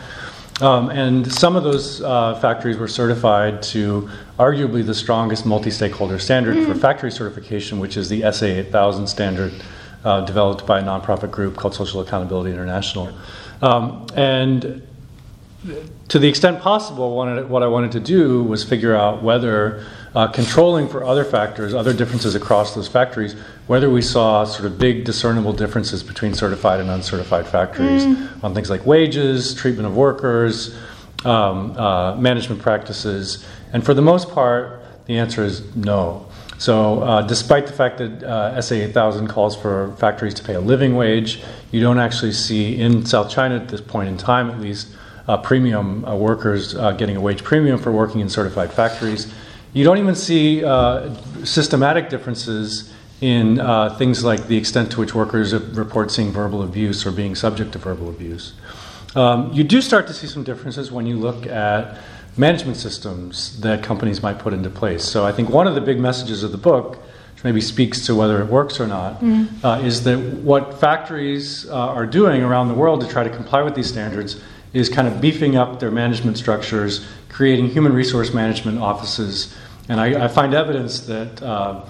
Um, 0.60 0.88
and 0.88 1.30
some 1.30 1.54
of 1.54 1.64
those 1.64 2.00
uh, 2.00 2.36
factories 2.36 2.78
were 2.78 2.88
certified 2.88 3.62
to 3.64 4.08
arguably 4.38 4.86
the 4.86 4.94
strongest 4.94 5.44
multi 5.44 5.70
stakeholder 5.70 6.18
standard 6.18 6.56
mm. 6.56 6.66
for 6.66 6.74
factory 6.74 7.10
certification, 7.10 7.78
which 7.78 7.96
is 7.96 8.08
the 8.08 8.22
SA 8.32 8.46
8000 8.46 9.06
standard 9.06 9.52
uh, 10.04 10.22
developed 10.22 10.64
by 10.66 10.78
a 10.78 10.82
nonprofit 10.82 11.30
group 11.30 11.56
called 11.56 11.74
Social 11.74 12.00
Accountability 12.00 12.52
International. 12.52 13.12
Um, 13.60 14.06
and 14.14 14.86
to 16.08 16.18
the 16.18 16.28
extent 16.28 16.60
possible, 16.60 17.16
what 17.16 17.62
I 17.62 17.66
wanted 17.66 17.92
to 17.92 18.00
do 18.00 18.42
was 18.44 18.62
figure 18.62 18.94
out 18.94 19.22
whether 19.22 19.84
uh, 20.16 20.26
controlling 20.28 20.88
for 20.88 21.04
other 21.04 21.24
factors, 21.24 21.74
other 21.74 21.92
differences 21.92 22.34
across 22.34 22.74
those 22.74 22.88
factories, 22.88 23.34
whether 23.66 23.90
we 23.90 24.00
saw 24.00 24.44
sort 24.44 24.64
of 24.64 24.78
big 24.78 25.04
discernible 25.04 25.52
differences 25.52 26.02
between 26.02 26.32
certified 26.32 26.80
and 26.80 26.88
uncertified 26.88 27.46
factories 27.46 28.06
mm. 28.06 28.42
on 28.42 28.54
things 28.54 28.70
like 28.70 28.86
wages, 28.86 29.54
treatment 29.54 29.86
of 29.86 29.94
workers, 29.94 30.74
um, 31.26 31.76
uh, 31.76 32.16
management 32.16 32.62
practices. 32.62 33.44
And 33.74 33.84
for 33.84 33.92
the 33.92 34.00
most 34.00 34.30
part, 34.30 34.82
the 35.04 35.18
answer 35.18 35.44
is 35.44 35.76
no. 35.76 36.26
So, 36.56 37.02
uh, 37.02 37.20
despite 37.20 37.66
the 37.66 37.74
fact 37.74 37.98
that 37.98 38.22
uh, 38.22 38.62
SA 38.62 38.76
8000 38.76 39.28
calls 39.28 39.54
for 39.54 39.92
factories 39.98 40.32
to 40.34 40.42
pay 40.42 40.54
a 40.54 40.60
living 40.60 40.96
wage, 40.96 41.42
you 41.72 41.82
don't 41.82 41.98
actually 41.98 42.32
see 42.32 42.80
in 42.80 43.04
South 43.04 43.30
China 43.30 43.56
at 43.56 43.68
this 43.68 43.82
point 43.82 44.08
in 44.08 44.16
time, 44.16 44.50
at 44.50 44.60
least, 44.60 44.88
uh, 45.28 45.36
premium 45.36 46.06
uh, 46.06 46.16
workers 46.16 46.74
uh, 46.74 46.92
getting 46.92 47.16
a 47.16 47.20
wage 47.20 47.44
premium 47.44 47.78
for 47.78 47.92
working 47.92 48.22
in 48.22 48.30
certified 48.30 48.72
factories. 48.72 49.30
You 49.76 49.84
don't 49.84 49.98
even 49.98 50.14
see 50.14 50.64
uh, 50.64 51.14
systematic 51.44 52.08
differences 52.08 52.90
in 53.20 53.60
uh, 53.60 53.94
things 53.98 54.24
like 54.24 54.46
the 54.46 54.56
extent 54.56 54.90
to 54.92 55.00
which 55.00 55.14
workers 55.14 55.52
report 55.52 56.10
seeing 56.10 56.32
verbal 56.32 56.62
abuse 56.62 57.04
or 57.04 57.10
being 57.10 57.34
subject 57.34 57.72
to 57.72 57.78
verbal 57.78 58.08
abuse. 58.08 58.54
Um, 59.14 59.52
you 59.52 59.64
do 59.64 59.82
start 59.82 60.06
to 60.06 60.14
see 60.14 60.28
some 60.28 60.44
differences 60.44 60.90
when 60.90 61.04
you 61.04 61.18
look 61.18 61.46
at 61.46 61.98
management 62.38 62.78
systems 62.78 63.60
that 63.60 63.82
companies 63.82 64.22
might 64.22 64.38
put 64.38 64.54
into 64.54 64.70
place. 64.70 65.04
So 65.04 65.26
I 65.26 65.32
think 65.32 65.50
one 65.50 65.66
of 65.66 65.74
the 65.74 65.82
big 65.82 66.00
messages 66.00 66.42
of 66.42 66.52
the 66.52 66.58
book, 66.58 66.96
which 67.34 67.44
maybe 67.44 67.60
speaks 67.60 68.06
to 68.06 68.14
whether 68.14 68.40
it 68.40 68.46
works 68.46 68.80
or 68.80 68.86
not, 68.86 69.20
mm. 69.20 69.46
uh, 69.62 69.84
is 69.84 70.04
that 70.04 70.18
what 70.18 70.80
factories 70.80 71.68
uh, 71.68 71.74
are 71.74 72.06
doing 72.06 72.42
around 72.42 72.68
the 72.68 72.74
world 72.74 73.02
to 73.02 73.08
try 73.08 73.24
to 73.24 73.30
comply 73.30 73.60
with 73.60 73.74
these 73.74 73.88
standards 73.88 74.40
is 74.72 74.88
kind 74.88 75.06
of 75.06 75.20
beefing 75.20 75.54
up 75.54 75.80
their 75.80 75.90
management 75.90 76.38
structures, 76.38 77.06
creating 77.28 77.68
human 77.68 77.92
resource 77.92 78.32
management 78.32 78.78
offices 78.78 79.54
and 79.88 80.00
I, 80.00 80.24
I 80.24 80.28
find 80.28 80.54
evidence 80.54 81.00
that 81.00 81.42
uh, 81.42 81.84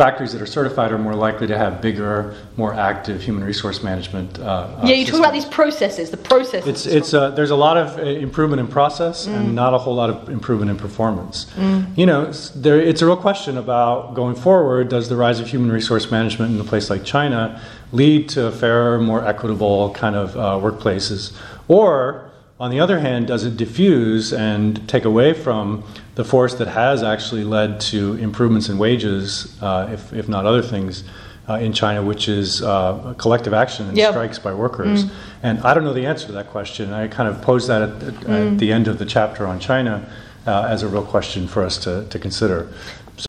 factories 0.00 0.32
that 0.32 0.40
are 0.40 0.46
certified 0.46 0.92
are 0.92 0.98
more 0.98 1.14
likely 1.14 1.46
to 1.46 1.58
have 1.58 1.82
bigger, 1.82 2.34
more 2.56 2.72
active 2.72 3.22
human 3.22 3.44
resource 3.44 3.82
management. 3.82 4.38
Uh, 4.38 4.44
uh 4.44 4.80
yeah, 4.86 4.94
you 4.94 5.04
talk 5.04 5.20
about 5.20 5.34
these 5.34 5.44
processes. 5.44 6.10
The 6.10 6.16
processes. 6.16 6.68
It's 6.68 6.86
it's 6.86 7.12
uh, 7.12 7.30
there's 7.32 7.50
a 7.50 7.56
lot 7.56 7.76
of 7.76 7.98
uh, 7.98 8.02
improvement 8.02 8.60
in 8.60 8.68
process 8.68 9.26
mm. 9.26 9.36
and 9.36 9.54
not 9.54 9.74
a 9.74 9.78
whole 9.78 9.94
lot 9.94 10.08
of 10.08 10.30
improvement 10.30 10.70
in 10.70 10.78
performance. 10.78 11.46
Mm. 11.56 11.98
You 11.98 12.06
know, 12.06 12.22
it's, 12.22 12.48
there, 12.50 12.80
it's 12.80 13.02
a 13.02 13.06
real 13.06 13.16
question 13.16 13.58
about 13.58 14.14
going 14.14 14.36
forward. 14.36 14.88
Does 14.88 15.10
the 15.10 15.16
rise 15.16 15.38
of 15.38 15.48
human 15.48 15.70
resource 15.70 16.10
management 16.10 16.54
in 16.54 16.60
a 16.60 16.64
place 16.64 16.88
like 16.88 17.04
China 17.04 17.60
lead 17.92 18.30
to 18.30 18.50
fairer, 18.52 18.98
more 19.00 19.26
equitable 19.26 19.92
kind 19.92 20.16
of 20.16 20.36
uh, 20.36 20.40
workplaces, 20.66 21.36
or 21.68 22.29
on 22.60 22.70
the 22.70 22.78
other 22.78 23.00
hand, 23.00 23.26
does 23.26 23.44
it 23.44 23.56
diffuse 23.56 24.34
and 24.34 24.86
take 24.86 25.06
away 25.06 25.32
from 25.32 25.82
the 26.14 26.24
force 26.24 26.54
that 26.56 26.68
has 26.68 27.02
actually 27.02 27.42
led 27.42 27.80
to 27.80 28.14
improvements 28.16 28.68
in 28.68 28.76
wages, 28.76 29.56
uh, 29.62 29.88
if, 29.90 30.12
if 30.12 30.28
not 30.28 30.44
other 30.44 30.60
things, 30.60 31.02
uh, 31.48 31.54
in 31.54 31.72
China, 31.72 32.02
which 32.02 32.28
is 32.28 32.62
uh, 32.62 33.14
collective 33.16 33.54
action 33.54 33.88
and 33.88 33.96
yep. 33.96 34.10
strikes 34.10 34.38
by 34.38 34.52
workers? 34.52 35.06
Mm. 35.06 35.10
And 35.42 35.58
I 35.60 35.72
don't 35.72 35.84
know 35.84 35.94
the 35.94 36.04
answer 36.04 36.26
to 36.26 36.32
that 36.32 36.48
question. 36.48 36.92
I 36.92 37.08
kind 37.08 37.30
of 37.30 37.40
posed 37.40 37.66
that 37.68 37.80
at, 37.80 38.02
at, 38.02 38.14
mm. 38.14 38.52
at 38.52 38.58
the 38.58 38.70
end 38.70 38.88
of 38.88 38.98
the 38.98 39.06
chapter 39.06 39.46
on 39.46 39.58
China 39.58 40.06
uh, 40.46 40.66
as 40.68 40.82
a 40.82 40.88
real 40.88 41.04
question 41.04 41.48
for 41.48 41.62
us 41.62 41.78
to, 41.78 42.06
to 42.10 42.18
consider. 42.18 42.70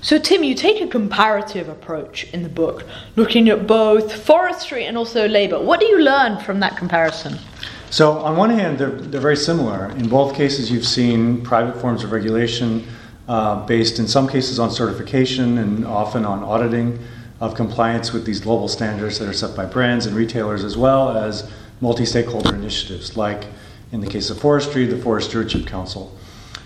So, 0.01 0.19
Tim, 0.19 0.43
you 0.43 0.55
take 0.55 0.81
a 0.81 0.87
comparative 0.87 1.69
approach 1.69 2.25
in 2.33 2.43
the 2.43 2.49
book, 2.49 2.85
looking 3.15 3.47
at 3.47 3.65
both 3.65 4.13
forestry 4.13 4.85
and 4.85 4.97
also 4.97 5.27
labor. 5.27 5.61
What 5.61 5.79
do 5.79 5.85
you 5.85 5.99
learn 5.99 6.37
from 6.39 6.59
that 6.59 6.75
comparison? 6.75 7.39
So, 7.91 8.19
on 8.19 8.37
one 8.37 8.51
hand, 8.51 8.77
they're, 8.77 8.89
they're 8.89 9.19
very 9.19 9.35
similar. 9.35 9.91
In 9.91 10.07
both 10.07 10.33
cases, 10.33 10.71
you've 10.71 10.87
seen 10.87 11.43
private 11.43 11.79
forms 11.81 12.05
of 12.05 12.13
regulation 12.13 12.87
uh, 13.27 13.65
based 13.65 13.99
in 13.99 14.07
some 14.07 14.29
cases 14.29 14.59
on 14.59 14.71
certification 14.71 15.57
and 15.57 15.85
often 15.85 16.25
on 16.25 16.41
auditing 16.41 16.99
of 17.41 17.53
compliance 17.53 18.13
with 18.13 18.25
these 18.25 18.39
global 18.39 18.69
standards 18.69 19.19
that 19.19 19.27
are 19.27 19.33
set 19.33 19.57
by 19.57 19.65
brands 19.65 20.05
and 20.05 20.15
retailers, 20.15 20.63
as 20.63 20.77
well 20.77 21.17
as 21.17 21.51
multi 21.81 22.05
stakeholder 22.05 22.55
initiatives, 22.55 23.17
like 23.17 23.47
in 23.91 23.99
the 23.99 24.07
case 24.07 24.29
of 24.29 24.39
forestry, 24.39 24.85
the 24.85 24.97
Forest 24.97 25.29
Stewardship 25.29 25.67
Council. 25.67 26.17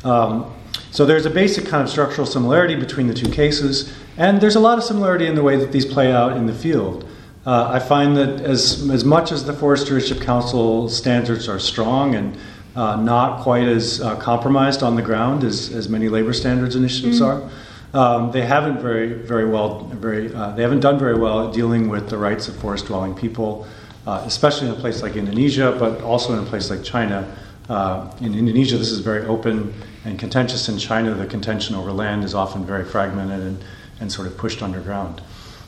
Um, 0.03 0.53
so 0.91 1.07
there's 1.07 1.25
a 1.25 1.31
basic 1.31 1.65
kind 1.65 1.81
of 1.81 1.89
structural 1.89 2.27
similarity 2.27 2.75
between 2.75 3.07
the 3.07 3.15
two 3.15 3.31
cases, 3.31 3.91
and 4.15 4.39
there's 4.39 4.55
a 4.55 4.59
lot 4.59 4.77
of 4.77 4.83
similarity 4.83 5.25
in 5.25 5.33
the 5.33 5.43
way 5.43 5.55
that 5.55 5.71
these 5.71 5.87
play 5.87 6.11
out 6.11 6.37
in 6.37 6.45
the 6.45 6.53
field. 6.53 7.09
Uh, 7.45 7.69
I 7.73 7.79
find 7.79 8.17
that 8.17 8.41
as, 8.41 8.89
as 8.89 9.05
much 9.05 9.31
as 9.31 9.45
the 9.45 9.53
Forest 9.53 9.85
Stewardship 9.85 10.19
Council 10.19 10.89
standards 10.89 11.47
are 11.47 11.59
strong 11.59 12.15
and 12.15 12.35
uh, 12.75 12.95
not 12.95 13.41
quite 13.41 13.67
as 13.67 14.01
uh, 14.01 14.15
compromised 14.15 14.81
on 14.81 14.95
the 14.95 15.03
ground 15.03 15.43
as, 15.43 15.71
as 15.71 15.87
many 15.87 16.09
labor 16.09 16.33
standards 16.33 16.75
initiatives 16.75 17.21
mm-hmm. 17.21 17.95
are, 17.95 18.17
um, 18.17 18.31
they 18.31 18.41
haven't 18.41 18.81
very 18.81 19.13
very 19.13 19.47
well 19.47 19.85
very 19.85 20.33
uh, 20.33 20.51
they 20.51 20.63
haven't 20.63 20.81
done 20.81 20.97
very 20.97 21.17
well 21.17 21.47
at 21.47 21.53
dealing 21.53 21.87
with 21.87 22.09
the 22.09 22.17
rights 22.17 22.47
of 22.47 22.55
forest 22.57 22.87
dwelling 22.87 23.13
people, 23.13 23.67
uh, 24.07 24.23
especially 24.25 24.67
in 24.67 24.73
a 24.73 24.77
place 24.77 25.03
like 25.03 25.15
Indonesia, 25.15 25.75
but 25.79 26.01
also 26.01 26.33
in 26.33 26.39
a 26.39 26.47
place 26.47 26.69
like 26.69 26.83
China. 26.83 27.37
Uh, 27.69 28.11
in 28.21 28.35
Indonesia, 28.35 28.77
this 28.77 28.91
is 28.91 28.99
very 28.99 29.25
open 29.27 29.73
and 30.03 30.19
contentious. 30.19 30.67
In 30.67 30.77
China, 30.77 31.13
the 31.13 31.25
contention 31.25 31.75
over 31.75 31.91
land 31.91 32.23
is 32.23 32.33
often 32.33 32.65
very 32.65 32.83
fragmented 32.83 33.39
and, 33.39 33.63
and 33.99 34.11
sort 34.11 34.27
of 34.27 34.35
pushed 34.35 34.61
underground. 34.61 35.21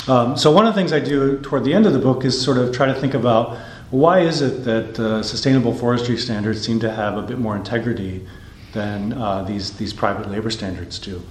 Um, 0.07 0.37
so, 0.37 0.51
one 0.51 0.65
of 0.65 0.73
the 0.73 0.79
things 0.79 0.93
I 0.93 0.99
do 0.99 1.39
toward 1.41 1.63
the 1.63 1.73
end 1.73 1.85
of 1.85 1.93
the 1.93 1.99
book 1.99 2.23
is 2.23 2.41
sort 2.41 2.57
of 2.57 2.73
try 2.73 2.85
to 2.85 2.93
think 2.93 3.13
about 3.13 3.57
why 3.91 4.19
is 4.19 4.41
it 4.41 4.63
that 4.63 4.99
uh, 4.99 5.23
sustainable 5.23 5.73
forestry 5.73 6.17
standards 6.17 6.65
seem 6.65 6.79
to 6.81 6.91
have 6.91 7.17
a 7.17 7.21
bit 7.21 7.39
more 7.39 7.55
integrity 7.55 8.25
than 8.73 9.13
uh, 9.13 9.43
these, 9.43 9.75
these 9.77 9.93
private 9.93 10.29
labor 10.29 10.49
standards 10.49 10.99
do. 10.99 11.21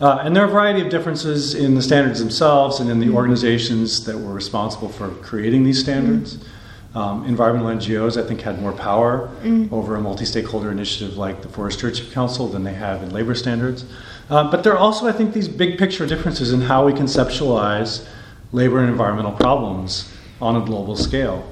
Uh, 0.00 0.18
and 0.22 0.34
there 0.34 0.44
are 0.44 0.48
a 0.48 0.50
variety 0.50 0.80
of 0.80 0.90
differences 0.90 1.54
in 1.54 1.74
the 1.74 1.82
standards 1.82 2.18
themselves 2.18 2.80
and 2.80 2.90
in 2.90 2.98
the 2.98 3.10
organizations 3.10 4.04
that 4.04 4.16
were 4.16 4.32
responsible 4.32 4.88
for 4.88 5.10
creating 5.16 5.64
these 5.64 5.80
standards. 5.80 6.36
Mm-hmm. 6.36 6.48
Um, 6.96 7.24
environmental 7.26 7.70
NGOs, 7.70 8.22
I 8.22 8.24
think, 8.24 8.40
had 8.40 8.60
more 8.60 8.72
power 8.72 9.28
mm. 9.42 9.70
over 9.72 9.96
a 9.96 10.00
multi 10.00 10.24
stakeholder 10.24 10.70
initiative 10.70 11.16
like 11.16 11.42
the 11.42 11.48
Forest 11.48 11.78
Stewardship 11.78 12.12
Council 12.12 12.46
than 12.46 12.62
they 12.62 12.74
have 12.74 13.02
in 13.02 13.10
labor 13.10 13.34
standards. 13.34 13.84
Uh, 14.30 14.48
but 14.48 14.62
there 14.62 14.72
are 14.74 14.78
also, 14.78 15.08
I 15.08 15.12
think, 15.12 15.34
these 15.34 15.48
big 15.48 15.76
picture 15.76 16.06
differences 16.06 16.52
in 16.52 16.60
how 16.60 16.86
we 16.86 16.92
conceptualize 16.92 18.06
labor 18.54 18.78
and 18.80 18.88
environmental 18.88 19.32
problems 19.32 20.12
on 20.40 20.56
a 20.56 20.64
global 20.64 20.96
scale. 20.96 21.44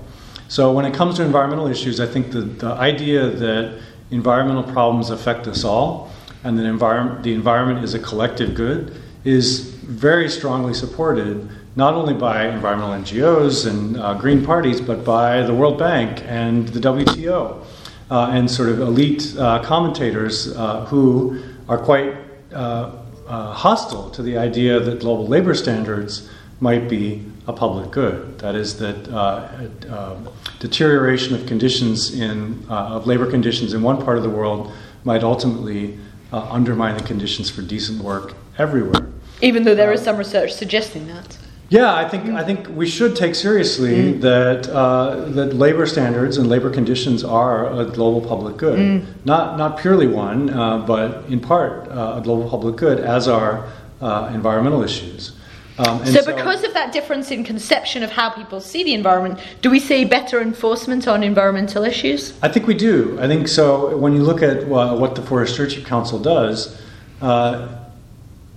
So, 0.49 0.73
when 0.73 0.85
it 0.85 0.95
comes 0.95 1.17
to 1.17 1.25
environmental 1.25 1.67
issues, 1.67 1.99
I 1.99 2.07
think 2.07 2.31
the, 2.31 2.43
the 2.43 2.73
idea 2.73 3.29
that 3.29 3.81
environmental 4.11 4.65
problems 4.65 5.11
affect 5.11 5.47
us 5.47 5.65
all 5.65 6.11
and 6.45 6.59
that 6.59 6.63
the 7.23 7.33
environment 7.33 7.85
is 7.85 7.95
a 7.95 7.99
collective 7.99 8.55
good 8.55 8.95
is 9.25 9.61
very 9.61 10.29
strongly 10.29 10.75
supported 10.75 11.49
not 11.75 11.95
only 11.95 12.13
by 12.13 12.49
environmental 12.49 12.95
NGOs 12.95 13.67
and 13.67 13.97
uh, 13.97 14.15
green 14.15 14.45
parties, 14.45 14.81
but 14.81 15.05
by 15.05 15.43
the 15.43 15.55
World 15.55 15.79
Bank 15.79 16.23
and 16.27 16.69
the 16.69 16.81
WTO 16.81 17.65
uh, 18.11 18.31
and 18.31 18.51
sort 18.51 18.69
of 18.69 18.81
elite 18.81 19.35
uh, 19.39 19.63
commentators 19.63 20.55
uh, 20.55 20.85
who 20.87 21.43
are 21.69 21.79
quite 21.79 22.15
uh, 22.53 22.93
uh, 23.27 23.53
hostile 23.53 24.11
to 24.11 24.23
the 24.23 24.37
idea 24.37 24.79
that 24.81 25.01
global 25.01 25.27
labor 25.27 25.55
standards 25.55 26.29
might 26.63 26.89
be 26.89 27.25
a 27.47 27.53
public 27.53 27.91
good. 27.91 28.39
That 28.39 28.55
is, 28.55 28.79
that 28.79 28.97
deterioration 30.61 31.35
of 31.35 31.47
conditions 31.47 32.19
in 32.19 32.65
of 32.69 33.07
labor 33.07 33.29
conditions 33.31 33.75
in 33.75 33.83
one 33.83 34.03
part 34.03 34.17
of 34.17 34.23
the 34.23 34.31
world 34.31 34.73
might 35.05 35.23
ultimately 35.23 35.99
undermine 36.33 36.97
the 36.97 37.05
conditions 37.05 37.51
for 37.51 37.63
decent 37.63 38.03
work 38.03 38.35
everywhere. 38.59 39.09
Even 39.43 39.65
though 39.65 39.75
there 39.75 39.93
is 39.93 40.03
some 40.03 40.17
research 40.17 40.53
suggesting 40.53 41.09
that. 41.09 41.37
Yeah, 41.73 41.95
I 41.95 42.07
think 42.07 42.29
I 42.29 42.45
think 42.45 42.69
we 42.69 42.87
should 42.87 43.17
take 43.17 43.35
seriously 43.35 44.13
mm. 44.13 44.21
that 44.21 44.69
uh, 44.69 45.25
that 45.31 45.55
labor 45.55 45.87
standards 45.87 46.37
and 46.37 46.47
labor 46.47 46.69
conditions 46.69 47.25
are 47.25 47.73
a 47.73 47.87
global 47.87 48.21
public 48.21 48.59
good, 48.59 48.79
mm. 48.79 49.07
not 49.25 49.57
not 49.57 49.79
purely 49.79 50.07
one, 50.07 50.51
uh, 50.51 50.85
but 50.87 51.25
in 51.31 51.41
part 51.41 51.89
uh, 51.89 52.19
a 52.19 52.21
global 52.21 52.47
public 52.49 52.77
good, 52.77 53.01
as 53.01 53.27
are 53.27 53.67
uh, 54.03 54.31
environmental 54.35 54.83
issues. 54.83 55.33
Um, 55.83 56.05
so, 56.07 56.21
so, 56.21 56.37
because 56.37 56.63
of 56.65 56.75
that 56.75 56.93
difference 56.93 57.31
in 57.31 57.45
conception 57.45 58.03
of 58.03 58.11
how 58.11 58.31
people 58.31 58.61
see 58.61 58.85
the 58.85 58.95
environment, 58.95 59.41
do 59.63 59.71
we 59.71 59.81
see 59.81 60.05
better 60.05 60.41
enforcement 60.41 61.09
on 61.09 61.23
environmental 61.23 61.83
issues? 61.85 62.39
I 62.43 62.49
think 62.49 62.67
we 62.67 62.75
do. 62.75 63.19
I 63.21 63.27
think 63.27 63.49
so. 63.49 63.97
When 63.97 64.13
you 64.13 64.23
look 64.23 64.43
at 64.43 64.67
what 64.67 65.15
the 65.15 65.23
Forest 65.23 65.55
Stewardship 65.55 65.85
Council 65.85 66.19
does 66.19 66.81
uh, 67.21 67.69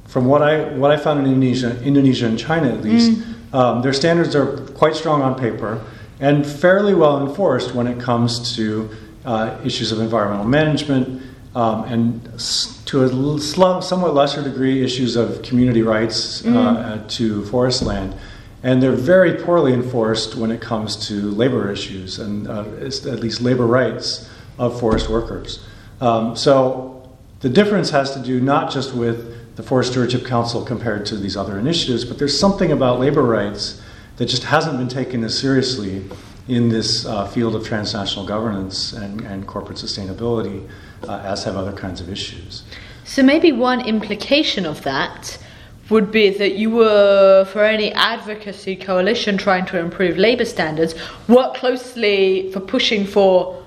from 0.08 0.26
what 0.26 0.42
I 0.42 0.66
what 0.76 0.92
I 0.92 0.98
found 0.98 1.20
in 1.20 1.26
Indonesia, 1.26 1.82
Indonesia 1.84 2.28
and 2.28 2.38
China 2.38 2.70
at 2.70 2.82
least, 2.82 3.12
mm. 3.12 3.54
um, 3.54 3.82
their 3.82 3.94
standards 3.94 4.36
are 4.36 4.58
quite 4.74 4.96
strong 4.96 5.22
on 5.22 5.36
paper 5.38 5.84
and 6.20 6.46
fairly 6.46 6.94
well 6.94 7.28
enforced 7.28 7.74
when 7.74 7.88
it 7.88 8.00
comes 8.00 8.56
to 8.56 8.90
uh, 9.26 9.60
issues 9.66 9.92
of 9.92 10.00
environmental 10.00 10.46
management 10.46 11.22
um, 11.56 11.86
and 11.86 12.40
to 12.86 13.04
a 13.04 13.40
somewhat 13.40 14.14
lesser 14.14 14.44
degree 14.44 14.84
issues 14.84 15.16
of 15.16 15.42
community 15.42 15.82
rights 15.82 16.42
mm. 16.42 16.54
uh, 16.54 17.08
to 17.08 17.46
forest 17.46 17.82
land. 17.82 18.14
And 18.62 18.84
they're 18.84 18.92
very 18.92 19.36
poorly 19.42 19.74
enforced 19.74 20.36
when 20.36 20.52
it 20.52 20.60
comes 20.60 21.08
to 21.08 21.32
labor 21.32 21.72
issues 21.72 22.20
and 22.20 22.48
uh, 22.48 22.66
at 22.82 23.20
least 23.20 23.42
labor 23.42 23.66
rights 23.66 24.30
of 24.58 24.80
forest 24.80 25.10
workers. 25.10 25.66
Um, 26.02 26.36
so 26.36 27.10
the 27.40 27.50
difference 27.50 27.90
has 27.92 28.14
to 28.16 28.20
do 28.20 28.42
not 28.42 28.72
just 28.72 28.94
with 28.94 29.56
the 29.56 29.64
Forest 29.64 29.92
Stewardship 29.92 30.26
Council 30.26 30.66
compared 30.66 31.06
to 31.06 31.16
these 31.16 31.38
other 31.38 31.58
initiatives, 31.58 32.04
but 32.04 32.18
there's 32.18 32.38
something 32.38 32.72
about 32.72 33.00
labor 33.00 33.24
rights 33.24 33.82
that 34.18 34.26
just 34.26 34.44
hasn't 34.44 34.78
been 34.78 34.90
taken 34.90 35.24
as 35.24 35.38
seriously 35.38 36.04
in 36.48 36.68
this 36.68 37.06
uh, 37.06 37.28
field 37.28 37.56
of 37.56 37.66
transnational 37.66 38.26
governance 38.26 38.92
and, 38.94 39.22
and 39.22 39.48
corporate 39.48 39.78
sustainability 39.78 40.68
uh, 41.04 41.22
as 41.26 41.44
have 41.44 41.56
other 41.56 41.74
kinds 41.74 42.02
of 42.02 42.10
issues. 42.10 42.64
So, 43.04 43.22
maybe 43.22 43.52
one 43.52 43.82
implication 43.82 44.66
of 44.66 44.82
that 44.84 45.38
would 45.90 46.12
be 46.12 46.30
that 46.30 46.56
you 46.56 46.72
were, 46.72 47.46
for 47.46 47.64
any 47.64 47.92
advocacy 47.94 48.76
coalition 48.76 49.38
trying 49.38 49.66
to 49.68 49.78
improve 49.78 50.18
labour 50.18 50.46
standards, 50.46 50.96
work 51.28 51.56
closely 51.56 52.52
for 52.52 52.60
pushing 52.60 53.06
for 53.06 53.62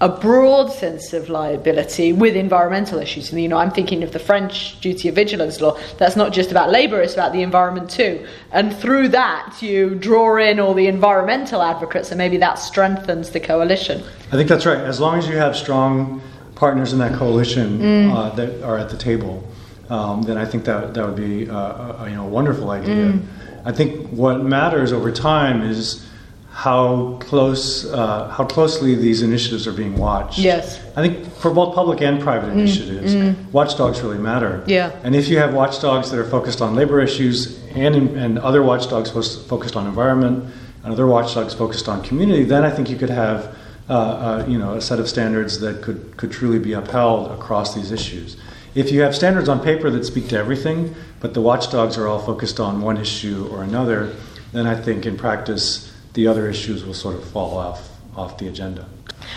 a 0.00 0.08
broad 0.08 0.72
sense 0.72 1.12
of 1.12 1.28
liability 1.28 2.12
with 2.12 2.34
environmental 2.34 2.98
issues. 2.98 3.30
And 3.30 3.42
you 3.42 3.48
know, 3.48 3.58
I'm 3.58 3.70
thinking 3.70 4.02
of 4.02 4.12
the 4.12 4.18
French 4.18 4.80
duty 4.80 5.08
of 5.08 5.14
vigilance 5.14 5.60
law. 5.60 5.78
That's 5.98 6.16
not 6.16 6.32
just 6.32 6.50
about 6.50 6.70
labour; 6.70 7.02
it's 7.02 7.12
about 7.12 7.32
the 7.32 7.42
environment 7.42 7.90
too. 7.90 8.26
And 8.52 8.74
through 8.74 9.08
that, 9.08 9.60
you 9.60 9.96
draw 9.96 10.38
in 10.38 10.58
all 10.58 10.72
the 10.72 10.86
environmental 10.86 11.60
advocates, 11.60 12.10
and 12.10 12.18
maybe 12.18 12.38
that 12.38 12.54
strengthens 12.54 13.30
the 13.30 13.40
coalition. 13.40 14.02
I 14.32 14.36
think 14.36 14.48
that's 14.48 14.64
right. 14.64 14.78
As 14.78 15.00
long 15.00 15.18
as 15.18 15.28
you 15.28 15.36
have 15.36 15.54
strong 15.54 16.22
partners 16.60 16.92
in 16.92 16.98
that 16.98 17.14
coalition 17.18 17.78
mm. 17.78 18.14
uh, 18.14 18.28
that 18.36 18.62
are 18.62 18.76
at 18.76 18.90
the 18.90 18.96
table, 18.96 19.42
um, 19.88 20.22
then 20.22 20.36
I 20.36 20.44
think 20.44 20.64
that 20.66 20.92
that 20.94 21.04
would 21.06 21.16
be 21.16 21.48
uh, 21.48 22.04
a, 22.04 22.08
you 22.08 22.14
know 22.14 22.26
a 22.26 22.28
wonderful 22.28 22.70
idea. 22.70 23.12
Mm. 23.12 23.24
I 23.64 23.72
think 23.72 24.08
what 24.10 24.44
matters 24.44 24.92
over 24.92 25.10
time 25.10 25.62
is 25.62 26.06
how 26.52 27.16
close 27.20 27.86
uh, 27.86 28.28
how 28.28 28.44
closely 28.44 28.94
these 28.94 29.22
initiatives 29.22 29.66
are 29.66 29.72
being 29.72 29.96
watched. 29.96 30.38
Yes. 30.38 30.78
I 30.96 31.00
think 31.04 31.14
for 31.42 31.50
both 31.50 31.74
public 31.74 32.02
and 32.02 32.20
private 32.20 32.50
mm, 32.50 32.58
initiatives, 32.58 33.14
mm. 33.14 33.34
watchdogs 33.52 34.02
really 34.02 34.18
matter. 34.18 34.62
Yeah. 34.66 34.92
And 35.02 35.16
if 35.16 35.28
you 35.28 35.38
have 35.38 35.54
watchdogs 35.54 36.10
that 36.10 36.18
are 36.20 36.28
focused 36.28 36.60
on 36.60 36.74
labor 36.74 37.00
issues 37.00 37.58
and 37.74 37.94
and 38.22 38.38
other 38.38 38.62
watchdogs 38.62 39.10
focused 39.52 39.76
on 39.76 39.86
environment 39.86 40.36
and 40.84 40.92
other 40.92 41.06
watchdogs 41.06 41.54
focused 41.54 41.88
on 41.88 42.02
community, 42.02 42.44
then 42.44 42.64
I 42.68 42.70
think 42.70 42.90
you 42.90 42.96
could 42.96 43.14
have 43.24 43.56
uh, 43.90 43.92
uh, 43.92 44.46
you 44.46 44.56
know 44.56 44.74
a 44.74 44.80
set 44.80 45.00
of 45.00 45.08
standards 45.08 45.58
that 45.58 45.82
could 45.82 46.16
could 46.16 46.30
truly 46.30 46.60
be 46.60 46.72
upheld 46.72 47.30
across 47.32 47.74
these 47.74 47.90
issues. 47.90 48.36
If 48.76 48.92
you 48.92 49.00
have 49.00 49.16
standards 49.16 49.48
on 49.48 49.58
paper 49.60 49.90
that 49.90 50.04
speak 50.04 50.28
to 50.28 50.36
everything, 50.36 50.94
but 51.18 51.34
the 51.34 51.40
watchdogs 51.40 51.98
are 51.98 52.06
all 52.06 52.20
focused 52.20 52.60
on 52.60 52.82
one 52.82 52.96
issue 52.96 53.48
or 53.50 53.64
another, 53.64 54.14
then 54.52 54.68
I 54.68 54.80
think 54.80 55.06
in 55.06 55.16
practice 55.16 55.92
the 56.14 56.28
other 56.28 56.48
issues 56.48 56.84
will 56.84 56.94
sort 56.94 57.16
of 57.16 57.24
fall 57.30 57.58
off 57.58 57.88
off 58.16 58.38
the 58.38 58.46
agenda. 58.46 58.88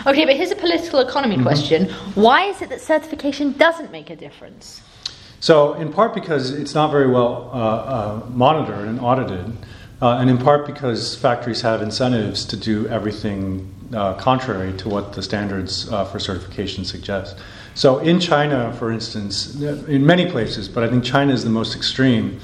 Okay, 0.06 0.24
but 0.24 0.36
here's 0.36 0.52
a 0.52 0.56
political 0.56 1.00
economy 1.00 1.34
mm-hmm. 1.34 1.44
question. 1.44 1.88
Why 2.14 2.44
is 2.44 2.62
it 2.62 2.68
that 2.68 2.80
certification 2.80 3.52
doesn't 3.52 3.90
make 3.90 4.08
a 4.08 4.16
difference? 4.16 4.82
So, 5.40 5.74
in 5.74 5.92
part 5.92 6.14
because 6.14 6.52
it's 6.52 6.74
not 6.74 6.92
very 6.92 7.10
well 7.10 7.50
uh, 7.52 7.58
uh, 7.58 8.26
monitored 8.30 8.86
and 8.86 9.00
audited, 9.00 9.52
uh, 10.00 10.18
and 10.18 10.30
in 10.30 10.38
part 10.38 10.64
because 10.64 11.16
factories 11.16 11.62
have 11.62 11.82
incentives 11.82 12.44
to 12.46 12.56
do 12.56 12.86
everything 12.86 13.73
uh, 13.92 14.14
contrary 14.14 14.72
to 14.74 14.88
what 14.88 15.12
the 15.12 15.22
standards 15.22 15.90
uh, 15.90 16.04
for 16.04 16.18
certification 16.18 16.84
suggest. 16.84 17.36
So 17.74 17.98
in 17.98 18.20
China, 18.20 18.72
for 18.78 18.92
instance, 18.92 19.60
in 19.60 20.06
many 20.06 20.30
places, 20.30 20.68
but 20.68 20.84
I 20.84 20.88
think 20.88 21.04
China 21.04 21.32
is 21.32 21.42
the 21.42 21.50
most 21.50 21.74
extreme, 21.74 22.40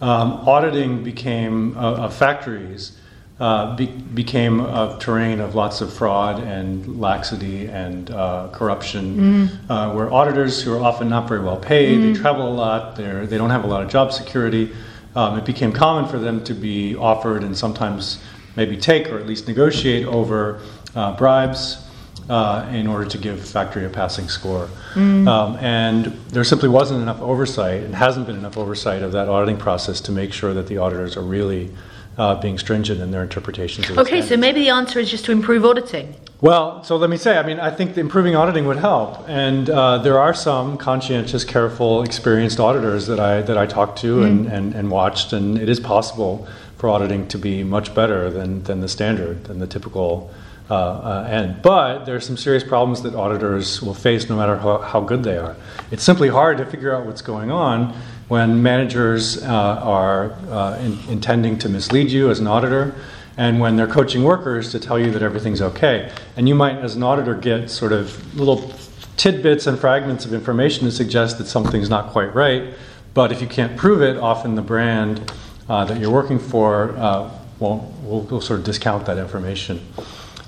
um, 0.00 0.32
auditing 0.48 1.04
became 1.04 1.76
uh, 1.76 2.06
of 2.06 2.14
factories 2.14 2.92
uh, 3.38 3.74
be, 3.74 3.86
became 3.86 4.60
a 4.60 4.98
terrain 5.00 5.40
of 5.40 5.54
lots 5.54 5.80
of 5.80 5.90
fraud 5.90 6.42
and 6.42 7.00
laxity 7.00 7.66
and 7.66 8.10
uh, 8.10 8.48
corruption, 8.52 9.48
mm. 9.68 9.94
where 9.94 10.12
auditors 10.12 10.62
who 10.62 10.74
are 10.74 10.82
often 10.82 11.08
not 11.08 11.26
very 11.26 11.40
well 11.40 11.56
paid, 11.56 11.98
mm. 11.98 12.12
they 12.12 12.20
travel 12.20 12.46
a 12.46 12.52
lot, 12.52 12.96
they 12.96 13.26
they 13.26 13.38
don't 13.38 13.48
have 13.48 13.64
a 13.64 13.66
lot 13.66 13.82
of 13.82 13.88
job 13.88 14.12
security. 14.12 14.70
Um, 15.16 15.38
it 15.38 15.46
became 15.46 15.72
common 15.72 16.08
for 16.08 16.18
them 16.18 16.44
to 16.44 16.54
be 16.54 16.94
offered 16.96 17.42
and 17.42 17.56
sometimes 17.56 18.22
maybe 18.56 18.76
take 18.76 19.08
or 19.08 19.18
at 19.18 19.26
least 19.26 19.48
negotiate 19.48 20.06
over 20.06 20.60
uh, 20.94 21.16
bribes 21.16 21.86
uh, 22.28 22.68
in 22.72 22.86
order 22.86 23.04
to 23.04 23.18
give 23.18 23.40
factory 23.46 23.84
a 23.84 23.88
passing 23.88 24.28
score. 24.28 24.68
Mm. 24.94 25.28
Um, 25.28 25.56
and 25.56 26.06
there 26.28 26.44
simply 26.44 26.68
wasn't 26.68 27.02
enough 27.02 27.20
oversight, 27.20 27.82
and 27.82 27.94
hasn't 27.94 28.26
been 28.26 28.36
enough 28.36 28.56
oversight 28.56 29.02
of 29.02 29.12
that 29.12 29.28
auditing 29.28 29.56
process 29.56 30.00
to 30.02 30.12
make 30.12 30.32
sure 30.32 30.54
that 30.54 30.66
the 30.68 30.78
auditors 30.78 31.16
are 31.16 31.22
really 31.22 31.70
uh, 32.18 32.40
being 32.40 32.58
stringent 32.58 33.00
in 33.00 33.10
their 33.10 33.22
interpretations 33.22 33.88
of 33.90 33.98
Okay, 33.98 34.22
so 34.22 34.36
maybe 34.36 34.60
the 34.60 34.68
answer 34.68 34.98
is 34.98 35.10
just 35.10 35.24
to 35.24 35.32
improve 35.32 35.64
auditing. 35.64 36.14
Well, 36.40 36.82
so 36.84 36.96
let 36.96 37.10
me 37.10 37.18
say, 37.18 37.36
I 37.36 37.46
mean, 37.46 37.60
I 37.60 37.70
think 37.70 37.98
improving 37.98 38.34
auditing 38.34 38.66
would 38.66 38.78
help, 38.78 39.28
and 39.28 39.68
uh, 39.68 39.98
there 39.98 40.18
are 40.18 40.32
some 40.32 40.78
conscientious, 40.78 41.44
careful, 41.44 42.02
experienced 42.02 42.58
auditors 42.58 43.06
that 43.08 43.20
I 43.20 43.42
that 43.42 43.58
I 43.58 43.66
talked 43.66 43.98
to 44.00 44.20
mm. 44.20 44.26
and, 44.26 44.46
and, 44.46 44.74
and 44.74 44.90
watched, 44.90 45.32
and 45.32 45.58
it 45.58 45.68
is 45.68 45.80
possible 45.80 46.48
for 46.78 46.88
auditing 46.88 47.28
to 47.28 47.38
be 47.38 47.62
much 47.62 47.94
better 47.94 48.30
than, 48.30 48.62
than 48.62 48.80
the 48.80 48.88
standard, 48.88 49.44
than 49.44 49.58
the 49.58 49.66
typical 49.66 50.32
uh, 50.70 50.74
uh. 50.74 51.46
But 51.62 52.04
there 52.04 52.16
are 52.16 52.20
some 52.20 52.36
serious 52.36 52.62
problems 52.62 53.02
that 53.02 53.14
auditors 53.14 53.82
will 53.82 53.94
face 53.94 54.28
no 54.28 54.36
matter 54.36 54.56
how, 54.56 54.78
how 54.78 55.00
good 55.00 55.22
they 55.24 55.36
are. 55.36 55.56
It's 55.90 56.02
simply 56.02 56.28
hard 56.28 56.58
to 56.58 56.66
figure 56.66 56.94
out 56.94 57.06
what's 57.06 57.22
going 57.22 57.50
on 57.50 57.94
when 58.28 58.62
managers 58.62 59.42
uh, 59.42 59.46
are 59.48 60.32
uh, 60.48 60.78
in, 60.78 60.98
intending 61.08 61.58
to 61.58 61.68
mislead 61.68 62.10
you 62.10 62.30
as 62.30 62.38
an 62.38 62.46
auditor 62.46 62.94
and 63.36 63.58
when 63.58 63.76
they're 63.76 63.86
coaching 63.86 64.22
workers 64.22 64.70
to 64.70 64.78
tell 64.78 64.98
you 64.98 65.10
that 65.10 65.22
everything's 65.22 65.62
okay. 65.62 66.12
And 66.36 66.48
you 66.48 66.54
might, 66.54 66.76
as 66.76 66.94
an 66.94 67.02
auditor, 67.02 67.34
get 67.34 67.70
sort 67.70 67.92
of 67.92 68.36
little 68.36 68.72
tidbits 69.16 69.66
and 69.66 69.78
fragments 69.78 70.24
of 70.24 70.32
information 70.32 70.84
to 70.84 70.92
suggest 70.92 71.38
that 71.38 71.46
something's 71.46 71.88
not 71.88 72.10
quite 72.10 72.34
right. 72.34 72.74
But 73.14 73.32
if 73.32 73.40
you 73.40 73.46
can't 73.46 73.76
prove 73.76 74.02
it, 74.02 74.16
often 74.16 74.54
the 74.54 74.62
brand 74.62 75.32
uh, 75.68 75.84
that 75.86 75.98
you're 76.00 76.10
working 76.10 76.38
for 76.38 76.90
uh, 76.96 77.30
will 77.58 77.94
will 78.04 78.40
sort 78.40 78.60
of 78.60 78.66
discount 78.66 79.06
that 79.06 79.18
information. 79.18 79.80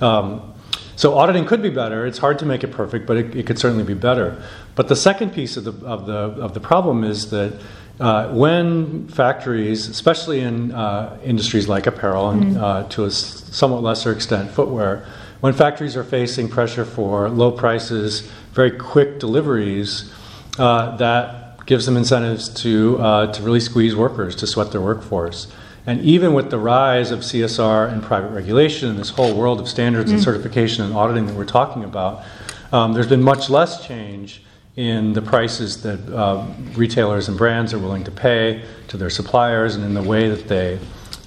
Um, 0.03 0.53
so 0.97 1.17
auditing 1.17 1.47
could 1.47 1.63
be 1.63 1.71
better. 1.71 2.07
It's 2.07 2.19
hard 2.19 2.39
to 2.41 2.47
make 2.47 2.65
it 2.65 2.71
perfect, 2.73 3.07
but 3.07 3.17
it, 3.17 3.35
it, 3.35 3.47
could 3.47 3.59
certainly 3.59 3.85
be 3.85 3.95
better. 3.95 4.43
But 4.75 4.89
the 4.89 4.97
second 4.97 5.33
piece 5.33 5.57
of 5.57 5.65
the 5.65 5.87
of 5.87 6.07
the 6.07 6.43
of 6.43 6.55
the 6.55 6.61
problem 6.61 7.03
is 7.03 7.31
that 7.31 7.59
uh, 7.99 8.29
when 8.33 9.09
factories, 9.09 9.89
especially 9.89 10.41
in 10.41 10.73
uh, 10.73 11.19
industries 11.25 11.69
like 11.69 11.87
apparel 11.87 12.31
and 12.31 12.43
mm-hmm. 12.43 12.63
uh, 12.63 12.83
to 12.91 13.05
a 13.05 13.11
somewhat 13.11 13.83
lesser 13.83 14.13
extent 14.13 14.51
footwear, 14.51 15.07
when 15.41 15.53
factories 15.53 15.97
are 15.97 16.05
facing 16.05 16.49
pressure 16.49 16.85
for 16.85 17.29
low 17.29 17.51
prices, 17.51 18.21
very 18.53 18.71
quick 18.71 19.19
deliveries, 19.19 20.13
uh, 20.59 20.97
that 20.97 21.65
gives 21.67 21.87
them 21.87 21.97
incentives 21.97 22.49
to 22.63 22.99
uh, 22.99 23.33
to 23.33 23.43
really 23.43 23.61
squeeze 23.61 23.97
workers, 23.97 24.37
to 24.37 24.47
sweat 24.47 24.73
their 24.73 24.83
workforce. 24.83 25.47
And 25.87 26.01
even 26.03 26.33
with 26.33 26.51
the 26.51 26.59
rise 26.59 27.11
of 27.11 27.21
CSR 27.21 27.93
and 27.93 28.03
private 28.03 28.29
regulation 28.29 28.89
and 28.89 28.99
this 28.99 29.11
whole 29.11 29.35
world 29.35 29.61
of 29.61 29.69
standards 29.69 30.11
mm. 30.11 30.15
and 30.15 30.23
certification 30.23 30.85
and 30.85 30.95
auditing 30.95 31.27
that 31.27 31.35
we're 31.35 31.45
talking 31.45 31.83
about, 31.85 32.25
um, 32.73 32.93
there's 32.93 33.09
been 33.09 33.23
much 33.23 33.51
less 33.51 33.87
change 33.87 34.43
in 34.77 35.13
the 35.13 35.21
prices 35.21 35.83
that 35.83 36.01
uh, 36.15 36.47
retailers 36.75 37.29
and 37.29 37.37
brands 37.37 37.75
are 37.75 37.79
willing 37.79 38.05
to 38.05 38.11
pay 38.11 38.63
to 38.89 38.97
their 38.97 39.11
suppliers 39.11 39.75
and 39.75 39.85
in 39.85 39.93
the 39.93 40.03
way 40.03 40.29
that 40.29 40.49
they 40.49 40.79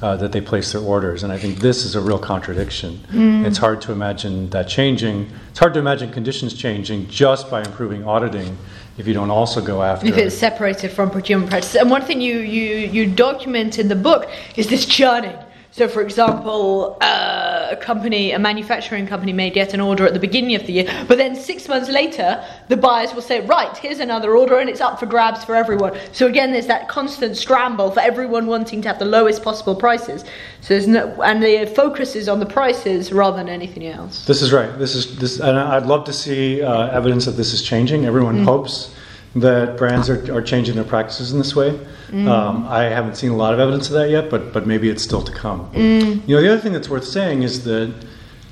uh, 0.06 0.16
that 0.16 0.32
they 0.32 0.42
place 0.52 0.72
their 0.72 0.82
orders. 0.82 1.24
And 1.24 1.34
I 1.34 1.38
think 1.40 1.58
this 1.60 1.84
is 1.84 1.96
a 1.96 2.02
real 2.10 2.20
contradiction. 2.20 2.92
Mm. 3.10 3.44
It's 3.48 3.58
hard 3.58 3.82
to 3.86 3.92
imagine 3.92 4.52
that 4.52 4.68
changing. 4.68 5.18
It's 5.50 5.58
hard 5.58 5.74
to 5.74 5.80
imagine 5.80 6.12
conditions 6.12 6.54
changing 6.54 7.08
just 7.08 7.50
by 7.50 7.60
improving 7.70 8.02
auditing 8.13 8.56
if 9.00 9.08
you 9.08 9.15
don't 9.15 9.32
also 9.32 9.60
go 9.74 9.82
after 9.82 10.06
if 10.08 10.18
it's 10.18 10.38
separated 10.38 10.89
from 10.91 11.10
procurement 11.10 11.50
practices. 11.50 11.78
And 11.82 11.89
one 11.89 12.04
thing 12.04 12.22
you 12.22 12.38
you 12.58 12.68
you 12.96 13.04
document 13.28 13.80
in 13.80 13.88
the 13.94 14.00
book 14.10 14.22
is 14.56 14.68
this 14.68 14.86
churning. 14.86 15.38
So, 15.78 15.88
for 15.96 16.02
example, 16.08 16.98
uh, 17.02 17.35
a 17.76 17.82
company, 17.82 18.32
a 18.32 18.40
manufacturing 18.40 19.08
company, 19.08 19.34
may 19.34 19.50
get 19.50 19.74
an 19.74 19.82
order 19.82 20.06
at 20.06 20.14
the 20.14 20.20
beginning 20.20 20.56
of 20.56 20.66
the 20.66 20.74
year, 20.74 21.06
but 21.08 21.18
then 21.18 21.36
six 21.36 21.68
months 21.68 21.90
later, 21.90 22.44
the 22.70 22.78
buyers 22.78 23.14
will 23.14 23.22
say, 23.22 23.42
"Right, 23.42 23.76
here's 23.78 24.00
another 24.00 24.36
order, 24.36 24.60
and 24.60 24.70
it's 24.70 24.82
up 24.82 25.00
for 25.00 25.06
grabs 25.06 25.44
for 25.44 25.56
everyone." 25.56 25.94
So 26.12 26.28
again, 26.28 26.52
there's 26.52 26.68
that 26.68 26.88
constant 26.88 27.38
scramble 27.38 27.92
for 27.92 28.00
everyone 28.00 28.48
wanting 28.48 28.82
to 28.84 28.88
have 28.88 29.00
the 29.00 29.06
lowest 29.06 29.44
possible 29.44 29.76
prices. 29.76 30.24
So 30.62 30.74
there's 30.74 30.88
no, 30.88 31.22
and 31.22 31.44
the 31.44 31.72
focus 31.76 32.16
is 32.16 32.28
on 32.28 32.40
the 32.40 32.46
prices 32.46 33.12
rather 33.12 33.38
than 33.38 33.50
anything 33.50 33.86
else. 33.86 34.26
This 34.26 34.42
is 34.42 34.52
right. 34.52 34.78
This 34.80 34.96
is 34.96 35.18
this, 35.18 35.40
and 35.40 35.58
I'd 35.60 35.86
love 35.86 36.06
to 36.06 36.14
see 36.14 36.62
uh, 36.62 36.88
evidence 36.88 37.26
that 37.26 37.38
this 37.38 37.54
is 37.54 37.62
changing. 37.62 38.06
Everyone 38.06 38.40
mm. 38.40 38.46
hopes 38.46 38.94
that 39.36 39.78
brands 39.78 40.10
are, 40.10 40.34
are 40.34 40.41
changing 40.41 40.76
their 40.76 40.86
practices 40.86 41.34
in 41.34 41.38
this 41.38 41.56
way. 41.56 41.78
Mm. 42.08 42.28
Um, 42.28 42.65
I 42.67 42.84
haven't 42.84 43.15
seen 43.15 43.32
a 43.32 43.36
lot 43.36 43.54
of 43.54 43.60
evidence 43.60 43.88
of 43.88 43.93
that 43.93 44.10
yet, 44.10 44.30
but 44.30 44.54
but 44.54 44.65
maybe 44.65 44.89
it's 44.89 45.04
still 45.04 45.21
to 45.21 45.32
come. 45.32 45.69
Mm. 45.71 46.28
You 46.28 46.36
know, 46.36 46.41
the 46.41 46.52
other 46.52 46.62
thing 46.62 46.74
that's 46.74 46.89
worth 46.89 47.06
saying 47.06 47.43
is 47.43 47.63
that 47.65 47.93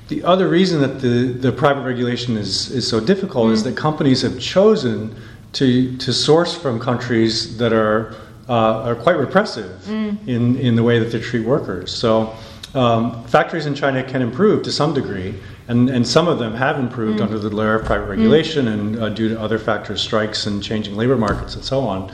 the 0.08 0.22
other 0.22 0.48
reason 0.48 0.82
that 0.82 1.00
the, 1.00 1.32
the 1.32 1.50
private 1.50 1.82
regulation 1.82 2.36
is, 2.36 2.70
is 2.70 2.86
so 2.86 3.00
difficult 3.00 3.48
mm. 3.48 3.52
is 3.52 3.62
that 3.64 3.76
companies 3.76 4.20
have 4.22 4.38
chosen 4.38 5.16
to 5.54 5.96
to 5.96 6.12
source 6.12 6.54
from 6.54 6.78
countries 6.78 7.56
that 7.56 7.72
are 7.72 8.14
uh, 8.48 8.88
are 8.88 8.94
quite 8.94 9.16
repressive 9.16 9.80
mm. 9.82 10.28
in 10.28 10.56
in 10.58 10.76
the 10.76 10.82
way 10.82 10.98
that 10.98 11.10
they 11.10 11.20
treat 11.20 11.46
workers. 11.46 11.94
So. 11.94 12.34
Um, 12.74 13.24
factories 13.28 13.66
in 13.66 13.74
China 13.74 14.02
can 14.02 14.20
improve 14.20 14.64
to 14.64 14.72
some 14.72 14.94
degree, 14.94 15.34
and, 15.68 15.88
and 15.88 16.06
some 16.06 16.26
of 16.26 16.40
them 16.40 16.54
have 16.54 16.78
improved 16.78 17.20
mm. 17.20 17.22
under 17.22 17.38
the 17.38 17.48
layer 17.48 17.76
of 17.76 17.86
private 17.86 18.06
regulation 18.06 18.66
mm. 18.66 18.72
and 18.72 18.98
uh, 18.98 19.08
due 19.10 19.28
to 19.28 19.40
other 19.40 19.58
factors, 19.58 20.02
strikes 20.02 20.46
and 20.46 20.62
changing 20.62 20.96
labor 20.96 21.16
markets 21.16 21.54
and 21.54 21.64
so 21.64 21.80
on. 21.80 22.12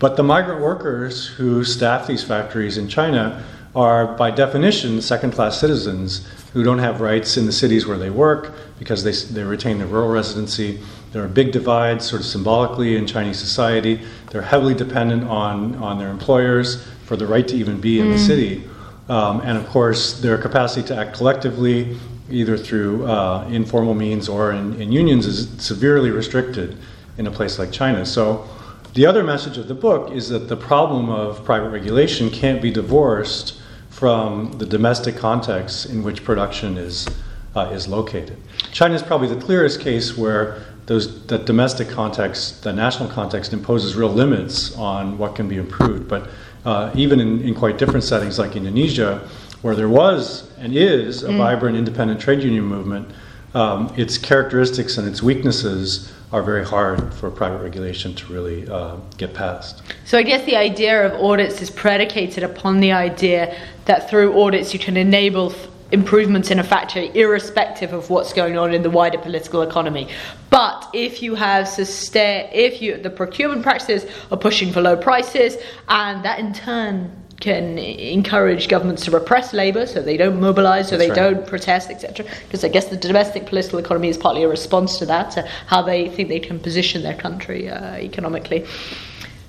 But 0.00 0.16
the 0.16 0.22
migrant 0.22 0.60
workers 0.60 1.26
who 1.26 1.62
staff 1.62 2.06
these 2.06 2.24
factories 2.24 2.76
in 2.76 2.88
China 2.88 3.44
are, 3.76 4.16
by 4.16 4.32
definition, 4.32 5.00
second 5.00 5.32
class 5.32 5.60
citizens 5.60 6.26
who 6.52 6.64
don't 6.64 6.78
have 6.78 7.00
rights 7.00 7.36
in 7.36 7.46
the 7.46 7.52
cities 7.52 7.86
where 7.86 7.98
they 7.98 8.10
work 8.10 8.52
because 8.78 9.04
they, 9.04 9.12
they 9.32 9.44
retain 9.44 9.78
their 9.78 9.86
rural 9.86 10.08
residency. 10.08 10.80
There 11.12 11.22
are 11.22 11.28
big 11.28 11.52
divides, 11.52 12.04
sort 12.04 12.22
of 12.22 12.26
symbolically, 12.26 12.96
in 12.96 13.06
Chinese 13.06 13.38
society. 13.38 14.00
They're 14.30 14.42
heavily 14.42 14.74
dependent 14.74 15.24
on, 15.24 15.76
on 15.76 15.98
their 15.98 16.08
employers 16.08 16.84
for 17.04 17.16
the 17.16 17.26
right 17.26 17.46
to 17.46 17.54
even 17.54 17.80
be 17.80 18.00
in 18.00 18.06
mm. 18.06 18.12
the 18.14 18.18
city. 18.18 18.64
Um, 19.10 19.40
and 19.40 19.58
of 19.58 19.66
course, 19.66 20.20
their 20.20 20.38
capacity 20.38 20.86
to 20.86 20.96
act 20.96 21.16
collectively 21.16 21.98
either 22.30 22.56
through 22.56 23.06
uh, 23.06 23.44
informal 23.50 23.92
means 23.92 24.28
or 24.28 24.52
in, 24.52 24.80
in, 24.80 24.92
unions, 24.92 25.26
is 25.26 25.48
severely 25.60 26.12
restricted 26.12 26.78
in 27.18 27.26
a 27.26 27.30
place 27.30 27.58
like 27.58 27.72
China. 27.72 28.06
So, 28.06 28.48
the 28.94 29.06
other 29.06 29.24
message 29.24 29.58
of 29.58 29.66
the 29.66 29.74
book 29.74 30.12
is 30.12 30.28
that 30.28 30.48
the 30.48 30.56
problem 30.56 31.10
of 31.10 31.44
private 31.44 31.70
regulation 31.70 32.30
can't 32.30 32.62
be 32.62 32.70
divorced 32.70 33.60
from 33.88 34.52
the 34.58 34.66
domestic 34.66 35.16
context 35.16 35.86
in 35.86 36.04
which 36.04 36.24
production 36.24 36.78
is, 36.78 37.08
uh, 37.56 37.70
is 37.72 37.88
located. 37.88 38.36
China 38.70 38.94
is 38.94 39.02
probably 39.02 39.26
the 39.26 39.40
clearest 39.40 39.80
case 39.80 40.16
where 40.16 40.62
those, 40.86 41.26
that 41.26 41.46
domestic 41.46 41.88
context, 41.88 42.62
the 42.62 42.72
national 42.72 43.08
context, 43.08 43.52
imposes 43.52 43.96
real 43.96 44.08
limits 44.08 44.76
on 44.76 45.18
what 45.18 45.34
can 45.34 45.48
be 45.48 45.56
improved. 45.56 46.08
But 46.08 46.30
uh, 46.64 46.90
even 46.94 47.20
in, 47.20 47.40
in 47.42 47.54
quite 47.54 47.78
different 47.78 48.04
settings 48.04 48.38
like 48.38 48.56
Indonesia, 48.56 49.28
where 49.62 49.74
there 49.74 49.88
was 49.88 50.50
and 50.58 50.76
is 50.76 51.22
a 51.22 51.28
mm. 51.28 51.36
vibrant 51.36 51.76
independent 51.76 52.20
trade 52.20 52.42
union 52.42 52.64
movement, 52.64 53.08
um, 53.54 53.92
its 53.96 54.16
characteristics 54.16 54.98
and 54.98 55.08
its 55.08 55.22
weaknesses 55.22 56.12
are 56.32 56.42
very 56.42 56.64
hard 56.64 57.12
for 57.14 57.30
private 57.30 57.58
regulation 57.58 58.14
to 58.14 58.32
really 58.32 58.68
uh, 58.68 58.96
get 59.16 59.34
past. 59.34 59.82
So 60.04 60.16
I 60.16 60.22
guess 60.22 60.44
the 60.44 60.56
idea 60.56 61.06
of 61.06 61.20
audits 61.20 61.60
is 61.60 61.70
predicated 61.70 62.44
upon 62.44 62.78
the 62.78 62.92
idea 62.92 63.56
that 63.86 64.08
through 64.08 64.40
audits 64.40 64.72
you 64.72 64.78
can 64.78 64.96
enable 64.96 65.52
improvements 65.92 66.50
in 66.50 66.58
a 66.58 66.64
factory 66.64 67.10
irrespective 67.14 67.92
of 67.92 68.10
what's 68.10 68.32
going 68.32 68.56
on 68.56 68.72
in 68.74 68.82
the 68.82 68.90
wider 68.90 69.18
political 69.18 69.62
economy. 69.62 70.08
But 70.50 70.88
if 70.92 71.22
you 71.22 71.34
have 71.34 71.68
sustain, 71.68 72.48
if 72.52 72.80
you 72.82 72.96
the 72.96 73.10
procurement 73.10 73.62
practices 73.62 74.10
are 74.30 74.38
pushing 74.38 74.72
for 74.72 74.80
low 74.80 74.96
prices, 74.96 75.56
and 75.88 76.24
that 76.24 76.38
in 76.38 76.52
turn 76.52 77.16
can 77.40 77.78
encourage 77.78 78.68
governments 78.68 79.04
to 79.06 79.10
repress 79.10 79.52
labour 79.52 79.86
so 79.86 80.02
they 80.02 80.16
don't 80.16 80.38
mobilise, 80.38 80.90
so 80.90 80.96
That's 80.96 81.08
they 81.08 81.20
right. 81.20 81.32
don't 81.32 81.46
protest, 81.46 81.90
etc. 81.90 82.26
Because 82.44 82.64
I 82.64 82.68
guess 82.68 82.86
the 82.86 82.96
domestic 82.96 83.46
political 83.46 83.78
economy 83.78 84.08
is 84.08 84.18
partly 84.18 84.42
a 84.44 84.48
response 84.48 84.98
to 84.98 85.06
that, 85.06 85.30
to 85.32 85.48
how 85.66 85.82
they 85.82 86.10
think 86.10 86.28
they 86.28 86.38
can 86.38 86.60
position 86.60 87.02
their 87.02 87.14
country 87.16 87.68
uh, 87.68 87.96
economically. 87.96 88.66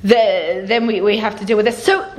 The, 0.04 0.64
then 0.66 0.88
we, 0.88 1.02
we 1.02 1.18
have 1.18 1.38
to 1.40 1.46
deal 1.46 1.58
with 1.58 1.66
this. 1.66 1.84
So, 1.84 2.10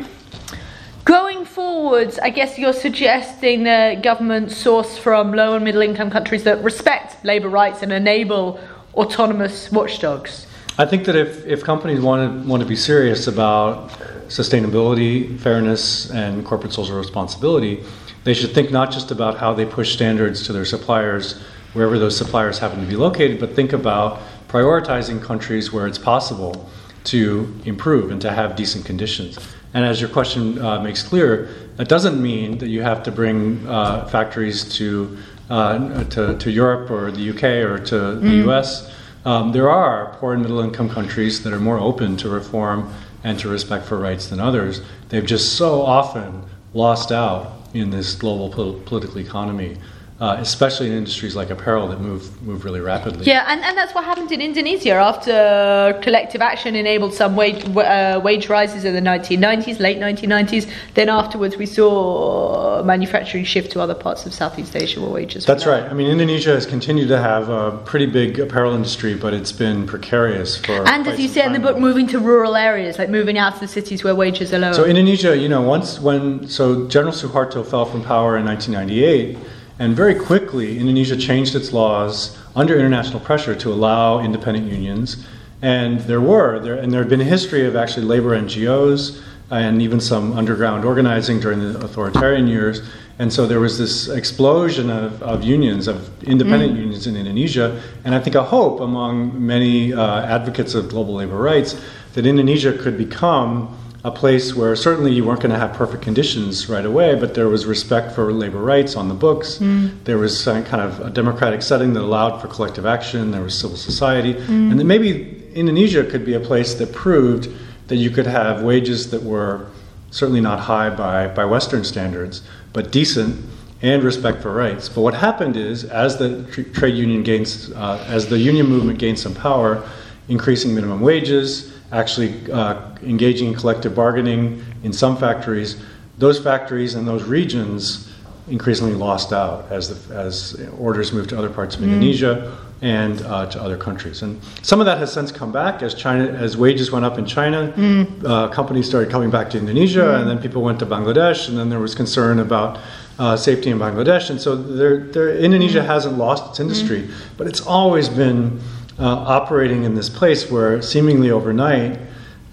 going 1.05 1.45
forwards, 1.45 2.19
I 2.19 2.31
guess 2.31 2.59
you're 2.59 2.73
suggesting 2.73 3.65
that 3.65 4.03
government 4.03 4.51
source 4.51 4.97
from 4.99 5.33
low 5.33 5.55
and 5.55 5.65
middle 5.65 5.83
income 5.83 6.11
countries 6.11 6.45
that 6.45 6.63
respect 6.63 7.25
labour 7.25 7.49
rights 7.49 7.83
and 7.83 7.93
enable 7.93 8.61
autonomous 8.95 9.71
watchdogs? 9.71 10.47
I 10.79 10.87
think 10.87 11.05
that 11.05 11.17
if, 11.17 11.47
if 11.47 11.63
companies 11.63 12.01
want 12.01 12.43
to, 12.43 12.49
want 12.49 12.63
to 12.63 12.69
be 12.69 12.77
serious 12.77 13.27
about 13.27 13.91
sustainability, 14.29 15.39
fairness, 15.39 16.11
and 16.11 16.45
corporate 16.45 16.73
social 16.73 16.97
responsibility, 16.97 17.85
they 18.25 18.33
should 18.33 18.53
think 18.53 18.71
not 18.71 18.91
just 18.91 19.11
about 19.11 19.37
how 19.37 19.53
they 19.53 19.67
push 19.67 19.93
standards 19.93 20.47
to 20.47 20.53
their 20.53 20.65
suppliers 20.65 21.43
wherever 21.73 21.99
those 21.99 22.17
suppliers 22.17 22.59
happen 22.59 22.81
to 22.81 22.87
be 22.87 22.97
located, 22.97 23.41
but 23.41 23.55
think 23.55 23.73
about 23.73 24.21
prioritizing 24.49 25.23
countries 25.23 25.73
where 25.73 25.87
it's 25.87 25.99
possible 25.99 26.71
to 27.05 27.53
improve 27.65 28.11
and 28.11 28.21
to 28.21 28.31
have 28.31 28.55
decent 28.55 28.85
conditions. 28.85 29.39
And 29.75 29.85
as 29.85 30.01
your 30.01 30.11
question 30.11 30.59
uh, 30.59 30.81
makes 30.81 31.03
clear, 31.03 31.49
that 31.77 31.89
doesn't 31.89 32.21
mean 32.21 32.59
that 32.59 32.69
you 32.69 32.83
have 32.83 33.03
to 33.05 33.11
bring 33.11 33.67
uh, 33.67 34.07
factories 34.07 34.77
to, 34.77 35.19
uh, 35.49 36.05
to, 36.05 36.37
to, 36.39 36.51
Europe 36.51 36.91
or 36.91 37.11
the 37.11 37.31
UK 37.31 37.45
or 37.65 37.79
to 37.79 37.95
mm. 37.95 38.21
the 38.21 38.51
US. 38.51 38.93
Um, 39.25 39.53
there 39.53 39.71
are 39.71 40.17
poor 40.19 40.35
and 40.35 40.43
middle 40.43 40.61
income 40.61 40.91
countries 40.91 41.43
that 41.45 41.53
are 41.53 41.61
more 41.61 41.79
open 41.79 42.17
to 42.19 42.29
reform 42.29 42.93
and 43.25 43.39
to 43.39 43.49
respect 43.49 43.87
for 43.87 43.97
rights 43.97 44.29
than 44.29 44.41
others. 44.41 44.83
They've 45.09 45.25
just 45.25 45.57
so 45.57 45.83
often 45.83 46.45
lost 46.75 47.13
out 47.13 47.53
in 47.73 47.91
this 47.91 48.15
global 48.15 48.51
pol- 48.51 48.81
political 48.81 49.19
economy 49.19 49.79
uh, 50.23 50.37
especially 50.39 50.87
in 50.87 50.93
industries 50.93 51.35
like 51.35 51.51
apparel 51.51 51.89
that 51.89 52.01
move 52.01 52.41
move 52.43 52.65
really 52.65 52.79
rapidly. 52.79 53.27
Yeah, 53.27 53.45
and, 53.49 53.61
and 53.65 53.77
that's 53.77 53.93
what 53.93 54.05
happened 54.05 54.31
in 54.31 54.41
Indonesia 54.41 54.93
after 54.93 55.99
collective 56.01 56.41
action 56.41 56.77
enabled 56.77 57.13
some 57.13 57.35
wage 57.35 57.65
uh, 57.77 58.21
wage 58.23 58.49
rises 58.49 58.85
in 58.85 58.95
the 58.95 59.01
1990s, 59.01 59.81
late 59.81 59.99
1990s. 59.99 60.71
Then 60.95 61.09
afterwards, 61.09 61.57
we 61.57 61.67
saw 61.67 62.85
manufacturing 62.85 63.43
shift 63.43 63.73
to 63.73 63.81
other 63.81 63.97
parts 63.97 64.25
of 64.25 64.33
Southeast 64.33 64.77
Asia 64.77 65.01
where 65.01 65.11
wages. 65.11 65.45
Were 65.45 65.55
that's 65.55 65.67
right. 65.67 65.83
I 65.83 65.93
mean, 65.93 66.09
Indonesia 66.09 66.51
has 66.51 66.67
continued 66.67 67.09
to 67.09 67.19
have 67.19 67.49
a 67.49 67.77
pretty 67.79 68.07
big 68.07 68.39
apparel 68.39 68.75
industry, 68.75 69.15
but 69.17 69.35
it's 69.35 69.51
been 69.51 69.89
precarious 69.89 70.57
for. 70.57 70.87
And 70.87 71.05
as 71.09 71.19
you 71.19 71.27
say 71.27 71.45
in 71.45 71.53
the 71.53 71.59
book, 71.59 71.79
moving 71.79 72.07
to 72.15 72.21
rural 72.21 72.55
areas, 72.55 72.97
like 72.97 73.11
moving 73.11 73.39
out 73.39 73.55
to 73.55 73.61
the 73.61 73.67
cities 73.67 74.05
where 74.05 74.15
wages 74.15 74.55
are 74.55 74.61
lower. 74.61 74.75
So 74.75 74.85
Indonesia, 74.85 75.37
you 75.37 75.49
know, 75.49 75.63
once 75.63 75.99
when 75.99 76.47
so 76.47 76.87
General 76.87 77.13
Suharto 77.13 77.67
fell 77.67 77.87
from 77.87 78.05
power 78.05 78.39
in 78.39 78.45
1998 78.45 79.37
and 79.79 79.97
very 79.97 80.15
quickly, 80.15 80.79
Indonesia 80.79 81.17
changed 81.17 81.55
its 81.55 81.73
laws 81.73 82.39
under 82.55 82.79
international 82.79 83.21
pressure 83.21 83.55
to 83.57 83.73
allow 83.73 84.21
independent 84.21 84.71
unions. 84.71 85.27
And 85.63 86.01
there 86.01 86.21
were, 86.21 86.59
there, 86.61 86.75
and 86.75 86.93
there 86.93 87.01
had 87.01 87.09
been 87.09 87.21
a 87.21 87.25
history 87.25 87.67
of 87.67 87.77
actually 87.77 88.05
labor 88.05 88.39
NGOs 88.39 89.23
and 89.51 89.83
even 89.83 90.01
some 90.01 90.33
underground 90.33 90.85
organizing 90.85 91.39
during 91.39 91.61
the 91.61 91.79
authoritarian 91.85 92.49
years. 92.49 92.83
And 93.19 93.33
so 93.33 93.47
there 93.47 93.61
was 93.61 93.79
this 93.79 94.09
explosion 94.09 94.91
of, 94.91 95.23
of 95.23 95.45
unions, 95.45 95.87
of 95.87 96.23
independent 96.25 96.75
mm. 96.75 96.81
unions 96.81 97.07
in 97.07 97.17
Indonesia. 97.17 97.81
And 98.05 98.15
I 98.15 98.19
think 98.19 98.35
a 98.35 98.43
hope 98.43 98.81
among 98.81 99.47
many 99.47 99.93
uh, 99.93 100.23
advocates 100.23 100.75
of 100.75 100.89
global 100.89 101.15
labor 101.15 101.37
rights 101.37 101.81
that 102.15 102.27
Indonesia 102.27 102.73
could 102.73 102.97
become 102.99 103.77
a 104.05 104.11
place 104.11 104.55
where 104.55 104.75
certainly 104.75 105.13
you 105.13 105.25
weren't 105.25 105.41
going 105.41 105.53
to 105.53 105.59
have 105.59 105.75
perfect 105.75 106.03
conditions 106.03 106.69
right 106.69 106.85
away, 106.85 107.15
but 107.15 107.35
there 107.35 107.49
was 107.49 107.67
respect 107.67 108.13
for 108.13 108.33
labor 108.33 108.59
rights 108.59 108.97
on 108.97 109.09
the 109.09 109.15
books. 109.15 109.59
Mm. 109.59 110.03
There 110.05 110.19
was 110.19 110.45
kind 110.45 110.81
of 110.81 111.01
a 111.01 111.11
democratic 111.11 111.63
setting 111.63 111.93
that 111.93 112.03
allowed 112.03 112.41
for 112.41 112.49
collective 112.49 112.85
action. 112.85 113.31
There 113.31 113.43
was 113.43 113.57
civil 113.57 113.77
society, 113.77 114.35
mm. 114.35 114.71
and 114.71 114.79
then 114.79 114.89
maybe 114.89 115.45
Indonesia 115.55 116.05
could 116.05 116.25
be 116.25 116.35
a 116.35 116.41
place 116.41 116.75
that 116.75 116.93
proved 116.93 117.49
that 117.87 117.97
you 117.97 118.11
could 118.11 118.27
have 118.27 118.63
wages 118.63 119.11
that 119.11 119.23
were 119.23 119.69
certainly 120.11 120.41
not 120.41 120.59
high 120.59 120.91
by, 120.91 121.29
by 121.29 121.45
Western 121.45 121.85
standards, 121.85 122.43
but 122.73 122.91
decent 122.91 123.45
and 123.83 124.03
respect 124.03 124.43
for 124.43 124.53
rights. 124.53 124.89
But 124.89 125.03
what 125.03 125.15
happened 125.15 125.57
is, 125.57 125.85
as 125.85 126.17
the 126.17 126.43
tr- 126.51 126.63
trade 126.63 126.97
union 126.97 127.23
gains, 127.23 127.71
uh, 127.73 128.05
as 128.09 128.29
the 128.29 128.39
union 128.39 128.67
movement 128.67 128.99
gained 128.99 129.19
some 129.19 129.35
power, 129.35 129.89
increasing 130.29 130.75
minimum 130.75 131.01
wages 131.01 131.72
actually 131.93 132.51
uh, 132.51 132.91
engaging 133.03 133.49
in 133.49 133.55
collective 133.55 133.95
bargaining 133.95 134.65
in 134.83 134.93
some 134.93 135.17
factories, 135.17 135.81
those 136.19 136.41
factories 136.41 136.95
and 136.95 137.07
those 137.07 137.25
regions 137.25 138.13
increasingly 138.49 138.95
lost 138.95 139.33
out 139.33 139.71
as, 139.71 139.89
the, 139.89 140.15
as 140.15 140.61
orders 140.79 141.13
moved 141.13 141.31
to 141.31 141.39
other 141.39 141.51
parts 141.51 141.77
of 141.77 141.83
mm. 141.83 141.85
Indonesia 141.85 142.59
and 142.81 143.23
uh, 143.23 143.47
to 143.47 143.63
other 143.63 143.77
countries. 143.77 144.23
And 144.23 144.43
some 144.63 144.81
of 144.81 144.87
that 144.87 144.99
has 144.99 145.13
since 145.13 145.31
come 145.31 145.53
back 145.53 145.83
as 145.83 145.95
China, 145.95 146.25
as 146.25 146.57
wages 146.57 146.91
went 146.91 147.05
up 147.05 147.17
in 147.17 147.25
China. 147.25 147.73
Mm. 147.77 148.25
Uh, 148.25 148.49
companies 148.49 148.89
started 148.89 149.11
coming 149.11 149.31
back 149.31 149.51
to 149.51 149.59
Indonesia, 149.59 150.01
mm. 150.01 150.21
and 150.21 150.29
then 150.29 150.39
people 150.39 150.63
went 150.63 150.81
to 150.81 150.87
Bangladesh, 150.87 151.49
and 151.49 151.57
then 151.57 151.69
there 151.69 151.79
was 151.79 151.95
concern 151.95 152.41
about 152.41 152.81
uh, 153.21 153.37
safety 153.37 153.71
in 153.71 153.79
Bangladesh. 153.79 154.31
And 154.31 154.41
so 154.41 154.57
there, 154.57 154.99
there, 154.99 155.37
Indonesia 155.39 155.79
mm. 155.79 155.87
hasn't 155.87 156.19
lost 156.19 156.51
its 156.51 156.59
industry, 156.59 157.03
mm. 157.03 157.15
but 157.37 157.47
it's 157.47 157.61
always 157.61 158.09
been 158.09 158.61
uh, 159.03 159.07
operating 159.07 159.83
in 159.85 159.95
this 159.95 160.09
place 160.09 160.51
where 160.51 160.81
seemingly 160.81 161.31
overnight 161.31 161.99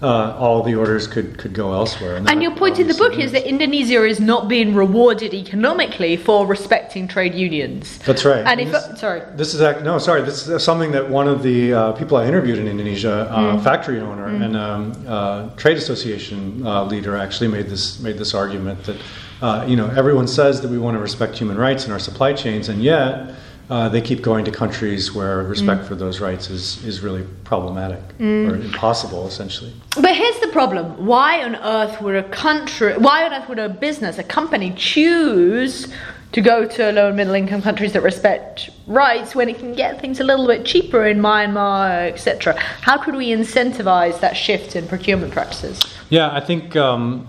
uh, 0.02 0.34
all 0.38 0.62
the 0.62 0.74
orders 0.74 1.06
could, 1.06 1.36
could 1.38 1.52
go 1.52 1.72
elsewhere. 1.72 2.16
And, 2.16 2.28
and 2.28 2.42
your 2.42 2.54
point 2.56 2.78
in 2.78 2.88
the 2.88 2.94
book 2.94 3.18
is 3.18 3.32
that 3.32 3.46
Indonesia 3.46 4.04
is 4.04 4.18
not 4.18 4.48
being 4.48 4.74
rewarded 4.74 5.34
economically 5.34 6.16
for 6.16 6.46
respecting 6.46 7.06
trade 7.06 7.34
unions. 7.34 7.98
That's 7.98 8.24
right. 8.24 8.38
And, 8.38 8.48
and 8.48 8.60
if 8.60 8.72
this, 8.72 9.00
sorry, 9.00 9.22
this 9.36 9.54
is 9.54 9.60
no 9.60 9.98
sorry. 9.98 10.22
This 10.22 10.48
is 10.48 10.64
something 10.64 10.90
that 10.92 11.08
one 11.08 11.28
of 11.28 11.42
the 11.42 11.72
uh, 11.72 11.92
people 11.92 12.16
I 12.16 12.26
interviewed 12.26 12.58
in 12.58 12.66
Indonesia, 12.66 13.28
uh, 13.30 13.56
mm. 13.56 13.62
factory 13.62 14.00
owner 14.00 14.28
mm. 14.28 14.44
and 14.44 14.56
um, 14.56 15.04
uh, 15.06 15.50
trade 15.56 15.76
association 15.76 16.66
uh, 16.66 16.84
leader, 16.84 17.16
actually 17.16 17.48
made 17.48 17.66
this 17.66 18.00
made 18.00 18.16
this 18.16 18.32
argument 18.32 18.82
that 18.84 18.96
uh, 19.42 19.66
you 19.68 19.76
know 19.76 19.88
everyone 19.88 20.26
says 20.26 20.62
that 20.62 20.70
we 20.70 20.78
want 20.78 20.94
to 20.94 21.00
respect 21.00 21.36
human 21.36 21.58
rights 21.58 21.84
in 21.84 21.92
our 21.92 21.98
supply 21.98 22.32
chains, 22.32 22.70
and 22.70 22.82
yet 22.82 23.34
uh, 23.70 23.88
they 23.88 24.00
keep 24.00 24.20
going 24.20 24.44
to 24.44 24.50
countries 24.50 25.14
where 25.14 25.44
respect 25.44 25.82
mm. 25.82 25.88
for 25.88 25.94
those 25.94 26.18
rights 26.18 26.50
is, 26.50 26.84
is 26.84 27.02
really 27.02 27.24
problematic 27.44 28.00
mm. 28.18 28.50
or 28.50 28.56
impossible, 28.56 29.28
essentially. 29.28 29.72
But 29.94 30.16
here's 30.16 30.40
the 30.40 30.48
problem: 30.48 31.06
Why 31.06 31.44
on 31.44 31.54
earth 31.54 32.02
would 32.02 32.16
a 32.16 32.28
country, 32.30 32.98
why 32.98 33.24
on 33.24 33.32
earth 33.32 33.48
would 33.48 33.60
a 33.60 33.68
business, 33.68 34.18
a 34.18 34.24
company, 34.24 34.72
choose 34.76 35.86
to 36.32 36.40
go 36.40 36.66
to 36.66 36.92
low 36.92 37.08
and 37.08 37.16
middle 37.16 37.34
income 37.34 37.62
countries 37.62 37.92
that 37.92 38.02
respect 38.02 38.70
rights 38.86 39.34
when 39.36 39.48
it 39.48 39.58
can 39.58 39.72
get 39.74 40.00
things 40.00 40.20
a 40.20 40.24
little 40.24 40.46
bit 40.46 40.64
cheaper 40.64 41.06
in 41.06 41.20
Myanmar, 41.20 42.08
etc.? 42.08 42.58
How 42.58 42.98
could 42.98 43.14
we 43.14 43.28
incentivize 43.28 44.18
that 44.18 44.36
shift 44.36 44.74
in 44.74 44.88
procurement 44.88 45.32
practices? 45.32 45.80
Yeah, 46.08 46.34
I 46.34 46.40
think. 46.40 46.74
Um, 46.74 47.28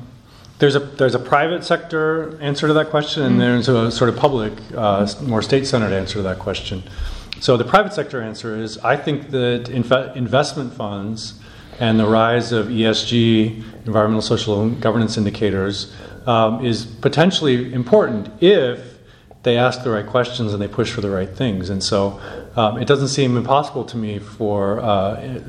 there's 0.62 0.76
a 0.76 0.80
there's 0.80 1.16
a 1.16 1.20
private 1.20 1.64
sector 1.64 2.40
answer 2.40 2.68
to 2.68 2.74
that 2.74 2.92
question, 2.92 3.24
and 3.24 3.36
mm. 3.36 3.40
there's 3.40 3.68
a 3.68 3.92
sort 3.92 4.12
of 4.12 4.16
public, 4.16 4.54
uh, 4.78 5.08
more 5.24 5.42
state-centered 5.42 5.92
answer 5.92 6.14
to 6.14 6.22
that 6.22 6.38
question. 6.38 6.84
So 7.40 7.58
the 7.58 7.66
private 7.66 7.94
sector 7.94 8.22
answer 8.22 8.56
is 8.56 8.78
I 8.78 8.96
think 8.96 9.32
that 9.32 9.64
inv- 9.66 10.16
investment 10.16 10.76
funds 10.76 11.40
and 11.80 12.00
the 12.00 12.06
rise 12.06 12.52
of 12.52 12.68
ESG, 12.68 13.88
environmental, 13.88 14.22
social, 14.22 14.62
and 14.62 14.80
governance 14.80 15.18
indicators, 15.18 15.92
um, 16.28 16.64
is 16.64 16.86
potentially 16.86 17.74
important 17.74 18.30
if 18.40 19.00
they 19.42 19.58
ask 19.58 19.84
the 19.84 19.90
right 19.90 20.06
questions 20.06 20.54
and 20.54 20.62
they 20.62 20.68
push 20.68 20.92
for 20.92 21.02
the 21.02 21.10
right 21.10 21.36
things. 21.36 21.72
And 21.72 21.84
so 21.84 22.22
um, 22.56 22.78
it 22.78 22.88
doesn't 22.88 23.08
seem 23.08 23.36
impossible 23.36 23.84
to 23.86 23.98
me 23.98 24.20
for 24.20 24.80
uh, 24.80 25.40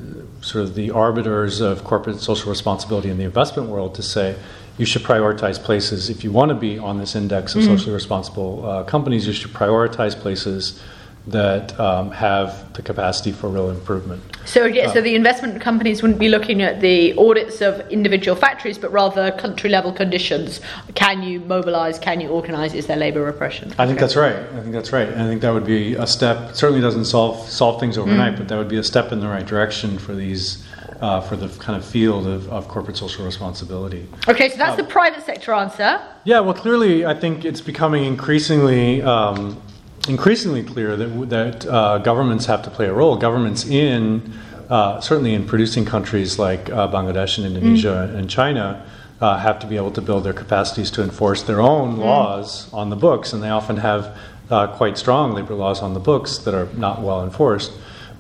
sort 0.41 0.65
of 0.65 0.75
the 0.75 0.91
arbiters 0.91 1.61
of 1.61 1.85
corporate 1.85 2.21
social 2.21 2.49
responsibility 2.49 3.11
in 3.11 3.19
the 3.19 3.25
investment 3.25 3.69
world 3.69 3.95
to 3.97 4.03
say, 4.03 4.37
you 4.79 4.87
should 4.87 5.03
prioritize 5.03 5.63
places. 5.63 6.09
If 6.09 6.25
you 6.25 6.33
want 6.33 6.49
to 6.49 6.55
be 6.55 6.79
on 6.79 6.99
this 6.99 7.15
index 7.15 7.55
of 7.55 7.63
mm 7.63 7.67
socially 7.67 7.93
responsible 7.93 8.67
uh, 8.67 8.85
companies, 8.85 9.27
you 9.27 9.33
should 9.33 9.53
prioritize 9.53 10.15
places 10.19 10.81
that 11.27 11.79
um, 11.79 12.11
have 12.11 12.73
the 12.75 12.83
capacity 12.83 13.31
for 13.31 13.49
real 13.49 13.71
improvement. 13.71 14.23
So, 14.45 14.65
yeah, 14.65 14.93
so 14.93 15.01
the 15.01 15.15
investment 15.15 15.61
companies 15.61 16.03
wouldn't 16.03 16.19
be 16.19 16.29
looking 16.29 16.63
at 16.63 16.81
the 16.81 17.17
audits 17.17 17.61
of 17.61 17.81
individual 17.91 18.37
factories, 18.37 18.77
but 18.77 18.91
rather 18.91 19.31
country 19.33 19.71
level 19.71 19.93
conditions. 19.93 20.61
Can 20.97 21.23
you 21.23 21.39
mobilize? 21.41 21.99
Can 21.99 22.21
you 22.21 22.29
organize? 22.29 22.75
Is 22.75 22.89
there 22.89 22.97
labor 22.97 23.23
repression? 23.23 23.73
I 23.79 23.87
think 23.87 24.01
that's 24.01 24.17
right. 24.17 24.35
I 24.35 24.61
think 24.61 24.73
that's 24.73 24.93
right. 24.93 25.09
And 25.09 25.23
I 25.23 25.27
think 25.27 25.43
that 25.43 25.53
would 25.53 25.65
be 25.65 25.95
a 25.95 26.07
step. 26.07 26.55
Certainly 26.55 26.81
doesn't 26.81 27.05
solve 27.05 27.49
solve 27.49 27.79
things 27.79 27.97
overnight, 27.97 28.35
mm. 28.35 28.39
but 28.39 28.49
that 28.49 28.59
would 28.59 28.69
be 28.69 28.79
a 28.79 28.85
step 28.85 29.13
in 29.13 29.21
the 29.21 29.29
right 29.29 29.47
direction 29.47 29.99
for 29.99 30.15
these 30.15 30.67
uh, 31.01 31.21
for 31.21 31.37
the 31.37 31.49
kind 31.61 31.77
of 31.77 31.85
field 31.85 32.27
of, 32.27 32.49
of, 32.53 32.69
corporate 32.69 32.97
social 32.97 33.25
responsibility. 33.25 34.09
Okay, 34.29 34.49
so 34.49 34.57
that's 34.57 34.75
uh, 34.75 34.77
the 34.77 34.85
private 34.85 35.25
sector 35.25 35.53
answer. 35.53 36.01
Yeah, 36.25 36.39
well, 36.39 36.55
clearly, 36.55 37.05
I 37.05 37.13
think 37.13 37.45
it's 37.45 37.61
becoming 37.61 38.05
increasingly. 38.05 39.03
Um, 39.03 39.61
increasingly 40.09 40.63
clear 40.63 40.97
that, 40.97 41.31
that 41.31 41.67
uh, 41.67 41.99
governments 41.99 42.47
have 42.47 42.63
to 42.63 42.71
play 42.71 42.87
a 42.87 42.93
role. 42.93 43.17
Governments 43.17 43.65
in, 43.65 44.33
uh, 44.69 45.01
certainly 45.01 45.35
in 45.35 45.47
producing 45.47 45.85
countries 45.85 46.39
like 46.39 46.71
uh, 46.71 46.89
Bangladesh 46.89 47.39
and 47.39 47.47
Indonesia 47.47 48.11
mm. 48.11 48.19
and 48.19 48.29
China, 48.29 48.87
uh, 49.21 49.39
have 49.39 49.61
to 49.61 49.69
be 49.69 49.77
able 49.77 49.93
to 49.93 50.01
build 50.01 50.25
their 50.25 50.33
capacities 50.33 50.91
to 50.91 51.03
enforce 51.03 51.43
their 51.43 51.61
own 51.61 51.97
mm. 51.97 51.99
laws 51.99 52.73
on 52.73 52.91
the 52.91 52.97
books, 52.97 53.33
and 53.33 53.43
they 53.43 53.51
often 53.51 53.77
have 53.77 54.17
uh, 54.51 54.67
quite 54.67 54.99
strong 54.99 55.33
labor 55.33 55.55
laws 55.55 55.81
on 55.81 55.95
the 55.95 56.01
books 56.01 56.39
that 56.39 56.55
are 56.55 56.67
not 56.75 57.01
well 57.01 57.23
enforced 57.23 57.73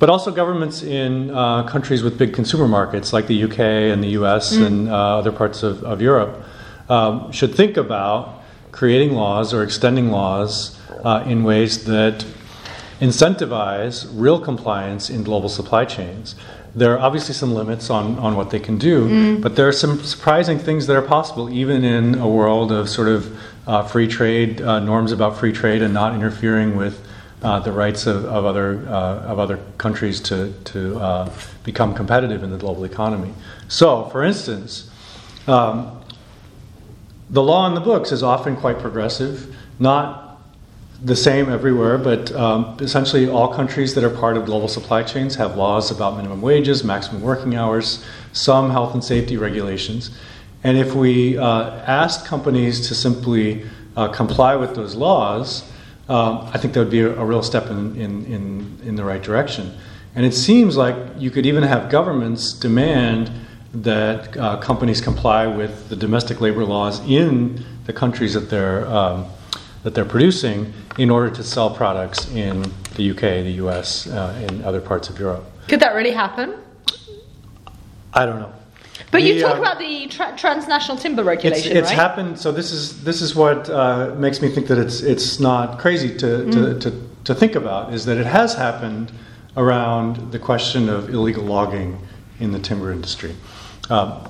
but 0.03 0.11
also 0.11 0.33
governments 0.33 0.83
in 0.83 1.31
uh, 1.31 1.63
countries 1.63 2.03
with 2.03 2.19
big 2.19 2.35
consumer 2.35 2.67
markets 2.67 3.13
like 3.13 3.29
the 3.29 3.45
UK 3.45 3.61
and 3.61 4.03
the 4.03 4.09
US 4.21 4.53
mm. 4.57 4.67
and 4.67 4.89
uh, 4.89 5.19
other 5.19 5.31
parts 5.31 5.63
of, 5.63 5.85
of 5.85 6.03
Europe 6.03 6.43
um, 6.89 7.31
should 7.31 7.55
think 7.55 7.77
about 7.77 8.43
creating 8.73 9.13
laws 9.13 9.55
or 9.55 9.63
extending 9.63 10.11
laws 10.11 10.77
uh, 11.05 11.25
in 11.27 11.45
ways 11.45 11.85
that 11.85 12.25
incentivize 13.01 14.09
real 14.13 14.41
compliance 14.41 15.11
in 15.11 15.25
global 15.25 15.49
supply 15.49 15.85
chains. 15.85 16.37
There 16.75 16.95
are 16.95 17.01
obviously 17.01 17.35
some 17.35 17.53
limits 17.53 17.91
on, 17.91 18.19
on 18.19 18.37
what 18.37 18.51
they 18.51 18.61
can 18.61 18.79
do, 18.79 19.09
mm. 19.09 19.43
but 19.43 19.57
there 19.57 19.69
are 19.69 19.73
some 19.73 20.03
surprising 20.03 20.59
things 20.59 20.87
that 20.87 20.97
are 20.97 21.03
possible, 21.03 21.51
even 21.51 21.85
in 21.85 22.15
a 22.15 22.29
world 22.29 22.73
of 22.73 22.89
sort 22.89 23.09
of 23.09 23.39
uh, 23.67 23.83
free 23.83 24.09
trade 24.09 24.63
uh, 24.63 24.79
norms 24.81 25.13
about 25.13 25.37
free 25.37 25.53
trade 25.53 25.83
and 25.83 25.93
not 25.93 26.15
interfering 26.15 26.77
with 26.77 27.07
uh, 27.43 27.59
the 27.59 27.73
rights 27.73 28.07
of, 28.07 28.25
of 28.25 28.45
other 28.45 28.87
uh, 28.89 29.33
of 29.33 29.39
other 29.39 29.59
countries 29.77 30.21
to 30.21 30.53
to 30.65 30.97
uh, 30.99 31.31
become 31.65 31.93
competitive 31.93 32.43
in 32.43 32.51
the 32.51 32.57
global 32.57 32.85
economy. 32.85 33.35
So, 33.69 34.05
for 34.11 34.23
instance, 34.23 34.91
um, 35.49 36.01
the 37.31 37.43
law 37.43 37.67
in 37.67 37.75
the 37.75 37.81
books 37.81 38.13
is 38.13 38.23
often 38.23 38.57
quite 38.57 38.79
progressive, 38.79 39.57
not 39.79 40.32
the 41.05 41.17
same 41.17 41.51
everywhere, 41.51 41.99
but 41.99 42.31
um, 42.33 42.77
essentially 42.81 43.29
all 43.29 43.53
countries 43.53 43.95
that 43.95 44.05
are 44.05 44.11
part 44.11 44.37
of 44.37 44.45
global 44.45 44.69
supply 44.69 45.03
chains 45.03 45.35
have 45.35 45.57
laws 45.57 45.91
about 45.91 46.17
minimum 46.17 46.41
wages, 46.41 46.85
maximum 46.85 47.23
working 47.23 47.57
hours, 47.57 48.05
some 48.33 48.71
health 48.71 48.95
and 48.95 49.03
safety 49.03 49.37
regulations. 49.37 50.17
And 50.65 50.79
if 50.79 50.95
we 50.95 51.37
uh, 51.39 51.71
ask 51.87 52.25
companies 52.25 52.87
to 52.89 52.95
simply 52.95 53.67
uh, 53.97 54.09
comply 54.09 54.55
with 54.55 54.77
those 54.77 54.95
laws, 54.95 55.69
um, 56.09 56.49
I 56.53 56.59
think 56.59 56.75
that 56.75 56.81
would 56.81 56.91
be 56.91 57.01
a, 57.01 57.15
a 57.17 57.25
real 57.25 57.43
step 57.43 57.67
in, 57.67 57.97
in, 57.97 58.25
in, 58.27 58.79
in, 58.85 58.97
the 58.97 59.05
right 59.05 59.23
direction. 59.23 59.75
And 60.15 60.25
it 60.25 60.35
seems 60.35 60.77
like 60.77 60.95
you 61.17 61.31
could 61.31 61.47
even 61.47 61.63
have 61.63 61.91
governments 61.91 62.53
demand 62.53 63.31
that 63.75 64.37
uh, 64.37 64.59
companies 64.59 65.01
comply 65.01 65.47
with 65.47 65.89
the 65.89 65.97
domestic 65.97 66.41
labor 66.41 66.65
laws 66.65 67.01
in 67.09 67.65
the 67.87 67.93
countries 67.93 68.35
that 68.35 68.51
they're, 68.51 68.87
um, 68.87 69.27
that 69.83 69.95
they're 69.95 70.05
producing 70.05 70.73
in 70.99 71.11
order 71.11 71.31
to 71.31 71.43
sell 71.43 71.75
products 71.75 72.29
in 72.33 72.63
the 72.95 73.11
UK, 73.11 73.21
the 73.45 73.57
US, 73.65 74.07
uh, 74.07 74.47
and 74.49 74.65
other 74.65 74.81
parts 74.81 75.09
of 75.09 75.19
Europe. 75.19 75.45
Could 75.69 75.81
that 75.81 75.95
really 75.95 76.11
happen? 76.13 76.55
I 78.15 78.27
don't 78.27 78.41
know. 78.41 78.53
But 79.11 79.23
you 79.23 79.41
talk 79.41 79.57
uh, 79.57 79.61
about 79.61 79.79
the 79.79 80.07
tra- 80.07 80.35
transnational 80.37 80.97
timber 80.97 81.23
regulation, 81.23 81.73
it's, 81.73 81.81
it's 81.81 81.89
right? 81.91 81.99
happened. 81.99 82.39
So 82.39 82.53
this 82.53 82.73
is 82.73 83.03
this 83.05 83.21
is 83.21 83.35
what 83.35 83.69
uh, 83.69 84.15
makes 84.17 84.41
me 84.41 84.49
think 84.49 84.69
that 84.69 84.79
it's 84.79 85.01
it's 85.03 85.39
not 85.39 85.79
crazy 85.79 86.17
to, 86.19 86.27
mm. 86.27 86.53
to, 86.53 86.91
to, 86.91 87.09
to 87.25 87.35
think 87.35 87.55
about 87.55 87.93
is 87.93 88.05
that 88.07 88.17
it 88.17 88.27
has 88.27 88.55
happened 88.55 89.13
around 89.57 90.33
the 90.33 90.39
question 90.39 90.89
of 90.89 91.11
illegal 91.11 91.45
logging 91.45 91.99
in 92.41 92.53
the 92.53 92.59
timber 92.59 92.91
industry. 92.91 93.35
Um, 93.91 94.27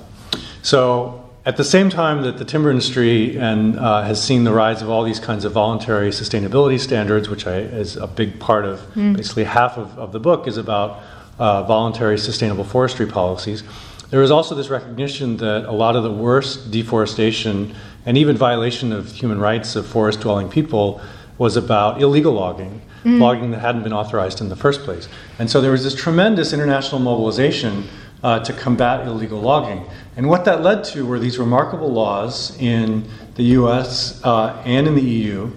so 0.61 1.22
at 1.45 1.57
the 1.57 1.63
same 1.63 1.89
time 1.89 2.21
that 2.21 2.37
the 2.37 2.45
timber 2.45 2.69
industry 2.69 3.37
and 3.37 3.77
uh, 3.77 4.03
has 4.03 4.23
seen 4.23 4.45
the 4.45 4.53
rise 4.53 4.81
of 4.81 4.89
all 4.89 5.03
these 5.03 5.19
kinds 5.19 5.43
of 5.43 5.51
voluntary 5.51 6.09
sustainability 6.09 6.79
standards, 6.79 7.27
which 7.27 7.45
I, 7.45 7.57
is 7.57 7.97
a 7.97 8.07
big 8.07 8.39
part 8.39 8.65
of 8.65 8.79
mm. 8.95 9.15
basically 9.15 9.43
half 9.43 9.77
of, 9.77 9.97
of 9.99 10.13
the 10.13 10.19
book, 10.19 10.47
is 10.47 10.57
about 10.57 11.03
uh, 11.39 11.63
voluntary 11.63 12.17
sustainable 12.17 12.63
forestry 12.63 13.05
policies. 13.05 13.63
There 14.09 14.21
is 14.21 14.31
also 14.31 14.55
this 14.55 14.69
recognition 14.69 15.37
that 15.37 15.65
a 15.65 15.71
lot 15.71 15.95
of 15.95 16.03
the 16.03 16.11
worst 16.11 16.71
deforestation 16.71 17.75
and 18.05 18.17
even 18.17 18.37
violation 18.37 18.93
of 18.93 19.11
human 19.11 19.39
rights 19.39 19.75
of 19.75 19.85
forest 19.85 20.21
dwelling 20.21 20.49
people 20.49 21.01
was 21.37 21.57
about 21.57 22.01
illegal 22.01 22.31
logging, 22.31 22.81
mm. 23.03 23.19
logging 23.19 23.51
that 23.51 23.59
hadn't 23.59 23.83
been 23.83 23.91
authorized 23.91 24.39
in 24.39 24.47
the 24.49 24.55
first 24.55 24.83
place. 24.83 25.09
And 25.39 25.49
so 25.49 25.59
there 25.59 25.71
was 25.71 25.83
this 25.83 25.95
tremendous 25.95 26.53
international 26.53 27.01
mobilization 27.01 27.89
uh, 28.23 28.39
to 28.39 28.53
combat 28.53 29.05
illegal 29.05 29.39
logging. 29.39 29.85
And 30.15 30.29
what 30.29 30.45
that 30.45 30.61
led 30.61 30.83
to 30.85 31.05
were 31.05 31.19
these 31.19 31.37
remarkable 31.37 31.91
laws 31.91 32.57
in 32.59 33.07
the 33.35 33.43
US 33.59 34.23
uh, 34.23 34.61
and 34.65 34.87
in 34.87 34.95
the 34.95 35.01
EU 35.01 35.51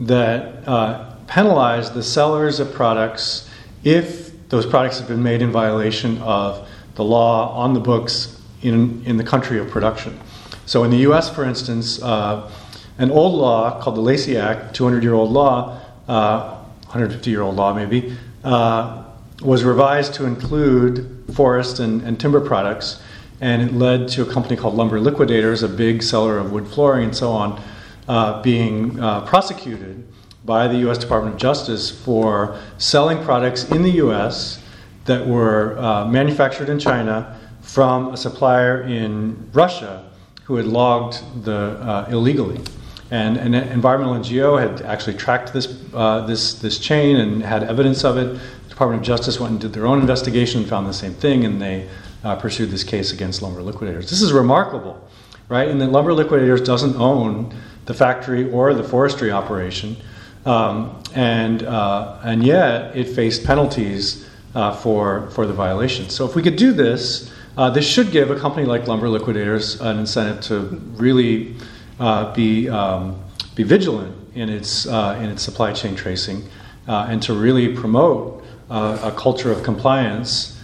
that 0.00 0.66
uh, 0.66 1.16
penalize 1.26 1.90
the 1.90 2.02
sellers 2.02 2.60
of 2.60 2.72
products 2.72 3.48
if 3.84 4.48
those 4.48 4.64
products 4.64 4.98
have 4.98 5.08
been 5.08 5.22
made 5.22 5.42
in 5.42 5.50
violation 5.50 6.18
of 6.18 6.68
the 6.94 7.04
law 7.04 7.54
on 7.56 7.74
the 7.74 7.80
books 7.80 8.40
in, 8.62 9.02
in 9.04 9.16
the 9.16 9.24
country 9.24 9.58
of 9.58 9.68
production. 9.68 10.18
So 10.64 10.84
in 10.84 10.90
the 10.90 10.98
US, 11.08 11.32
for 11.32 11.44
instance, 11.44 12.02
uh, 12.02 12.50
an 12.98 13.10
old 13.10 13.34
law 13.34 13.80
called 13.80 13.96
the 13.96 14.00
Lacey 14.00 14.36
Act, 14.36 14.74
200 14.74 15.02
year 15.02 15.14
old 15.14 15.30
law, 15.30 15.80
150 16.06 17.30
uh, 17.30 17.30
year 17.30 17.42
old 17.42 17.56
law 17.56 17.74
maybe, 17.74 18.16
uh, 18.42 19.04
was 19.42 19.64
revised 19.64 20.14
to 20.14 20.24
include 20.24 21.24
forest 21.34 21.78
and, 21.78 22.02
and, 22.02 22.18
timber 22.18 22.40
products, 22.40 23.02
and 23.40 23.62
it 23.62 23.72
led 23.72 24.08
to 24.08 24.22
a 24.22 24.32
company 24.32 24.56
called 24.56 24.74
Lumber 24.74 24.98
Liquidators, 24.98 25.62
a 25.62 25.68
big 25.68 26.02
seller 26.02 26.38
of 26.38 26.52
wood 26.52 26.66
flooring 26.66 27.04
and 27.04 27.16
so 27.16 27.30
on, 27.32 27.62
uh, 28.08 28.40
being 28.42 28.98
uh, 28.98 29.26
prosecuted 29.26 30.06
by 30.44 30.68
the 30.68 30.88
US 30.88 30.96
Department 30.96 31.34
of 31.34 31.40
Justice 31.40 31.90
for 31.90 32.58
selling 32.78 33.22
products 33.24 33.68
in 33.70 33.82
the 33.82 33.90
US 34.02 34.62
that 35.04 35.26
were 35.26 35.76
uh, 35.78 36.06
manufactured 36.06 36.68
in 36.68 36.78
China 36.78 37.38
from 37.60 38.14
a 38.14 38.16
supplier 38.16 38.82
in 38.82 39.50
Russia 39.52 40.08
who 40.44 40.54
had 40.56 40.66
logged 40.66 41.44
the 41.44 41.52
uh, 41.52 42.06
illegally. 42.08 42.60
And 43.10 43.36
an 43.36 43.54
environmental 43.54 44.14
NGO 44.14 44.60
had 44.60 44.82
actually 44.82 45.16
tracked 45.16 45.52
this, 45.52 45.80
uh, 45.94 46.26
this, 46.26 46.54
this 46.54 46.78
chain 46.78 47.16
and 47.16 47.42
had 47.42 47.62
evidence 47.64 48.04
of 48.04 48.16
it. 48.16 48.40
Department 48.76 49.00
of 49.00 49.06
Justice 49.06 49.40
went 49.40 49.52
and 49.52 49.60
did 49.62 49.72
their 49.72 49.86
own 49.86 50.00
investigation 50.00 50.60
and 50.60 50.68
found 50.68 50.86
the 50.86 50.92
same 50.92 51.14
thing, 51.14 51.46
and 51.46 51.62
they 51.62 51.88
uh, 52.22 52.36
pursued 52.36 52.70
this 52.70 52.84
case 52.84 53.10
against 53.10 53.40
lumber 53.40 53.62
liquidators. 53.62 54.10
This 54.10 54.20
is 54.20 54.34
remarkable, 54.34 55.02
right? 55.48 55.66
And 55.66 55.80
that 55.80 55.90
lumber 55.90 56.12
liquidators 56.12 56.60
doesn't 56.60 56.94
own 56.96 57.56
the 57.86 57.94
factory 57.94 58.50
or 58.50 58.74
the 58.74 58.84
forestry 58.84 59.32
operation, 59.32 59.96
um, 60.44 61.02
and, 61.14 61.62
uh, 61.62 62.20
and 62.22 62.44
yet 62.44 62.94
it 62.94 63.08
faced 63.08 63.44
penalties 63.44 64.28
uh, 64.54 64.74
for, 64.74 65.30
for 65.30 65.46
the 65.46 65.54
violation. 65.54 66.10
So 66.10 66.28
if 66.28 66.34
we 66.34 66.42
could 66.42 66.56
do 66.56 66.72
this, 66.72 67.32
uh, 67.56 67.70
this 67.70 67.88
should 67.88 68.10
give 68.10 68.30
a 68.30 68.38
company 68.38 68.66
like 68.66 68.86
Lumber 68.86 69.08
Liquidators 69.08 69.80
an 69.80 69.98
incentive 69.98 70.42
to 70.44 70.76
really 71.02 71.56
uh, 71.98 72.34
be, 72.34 72.68
um, 72.68 73.24
be 73.54 73.62
vigilant 73.62 74.14
in 74.34 74.50
its, 74.50 74.86
uh, 74.86 75.18
in 75.18 75.30
its 75.30 75.42
supply 75.42 75.72
chain 75.72 75.96
tracing 75.96 76.46
and 76.86 77.22
to 77.22 77.32
really 77.32 77.74
promote 77.74 78.35
uh, 78.70 78.98
a 79.02 79.12
culture 79.12 79.52
of 79.52 79.62
compliance 79.62 80.60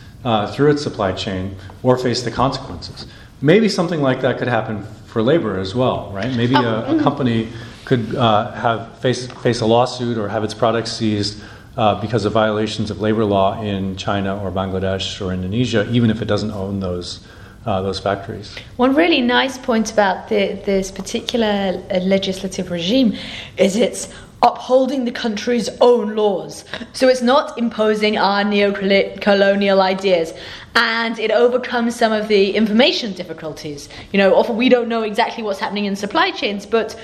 through 0.55 0.71
its 0.71 0.83
supply 0.83 1.13
chain 1.13 1.57
or 1.83 1.99
face 1.99 2.23
the 2.23 2.31
consequences. 2.31 3.07
Maybe 3.41 3.69
something 3.69 4.01
like 4.01 4.21
that 4.21 4.39
could 4.39 4.49
happen 4.49 4.85
for 5.07 5.21
labor 5.21 5.59
as 5.59 5.75
well, 5.75 6.11
right? 6.13 6.33
Maybe 6.35 6.55
a, 6.55 6.59
a 6.59 6.63
mm-hmm. 6.63 7.01
company 7.01 7.49
could 7.85 8.15
have 8.15 8.99
face, 8.99 9.27
face 9.27 9.61
a 9.61 9.67
lawsuit 9.67 10.17
or 10.17 10.29
have 10.29 10.45
its 10.45 10.55
products 10.55 10.93
seized 10.93 11.43
uh, 11.77 12.01
because 12.01 12.25
of 12.25 12.33
violations 12.33 12.91
of 12.91 13.01
labor 13.01 13.25
law 13.25 13.61
in 13.63 13.97
China 13.97 14.39
or 14.43 14.51
Bangladesh 14.51 15.25
or 15.25 15.33
Indonesia, 15.33 15.89
even 15.91 16.11
if 16.11 16.21
it 16.23 16.27
doesn't 16.27 16.53
own 16.53 16.81
those. 16.81 17.27
Uh, 17.65 17.81
those 17.81 18.01
factories. 18.01 18.57
One 18.77 18.97
really 18.97 19.21
nice 19.21 19.57
point 19.57 19.93
about 19.93 20.29
the, 20.29 20.61
this 20.65 20.91
particular 20.91 21.81
uh, 21.93 21.99
legislative 22.01 22.73
regime 22.73 23.17
is 23.57 23.77
it's 23.77 24.13
upholding 24.43 25.05
the 25.05 25.13
country's 25.13 25.69
own 25.81 26.17
laws. 26.17 26.65
So 26.93 27.09
it's 27.09 27.23
not 27.23 27.57
imposing 27.57 28.19
our 28.19 28.43
neo-colonial 28.43 29.81
ideas, 29.81 30.35
and 30.75 31.19
it 31.19 31.31
overcomes 31.31 31.95
some 31.95 32.13
of 32.13 32.29
the 32.29 32.57
information 32.57 33.13
difficulties. 33.13 33.89
You 34.13 34.19
know, 34.19 34.35
often 34.35 34.57
we 34.57 34.69
don't 34.69 34.89
know 34.89 35.03
exactly 35.03 35.45
what's 35.45 35.61
happening 35.61 35.85
in 35.85 35.95
supply 35.95 36.31
chains, 36.33 36.67
but 36.67 36.99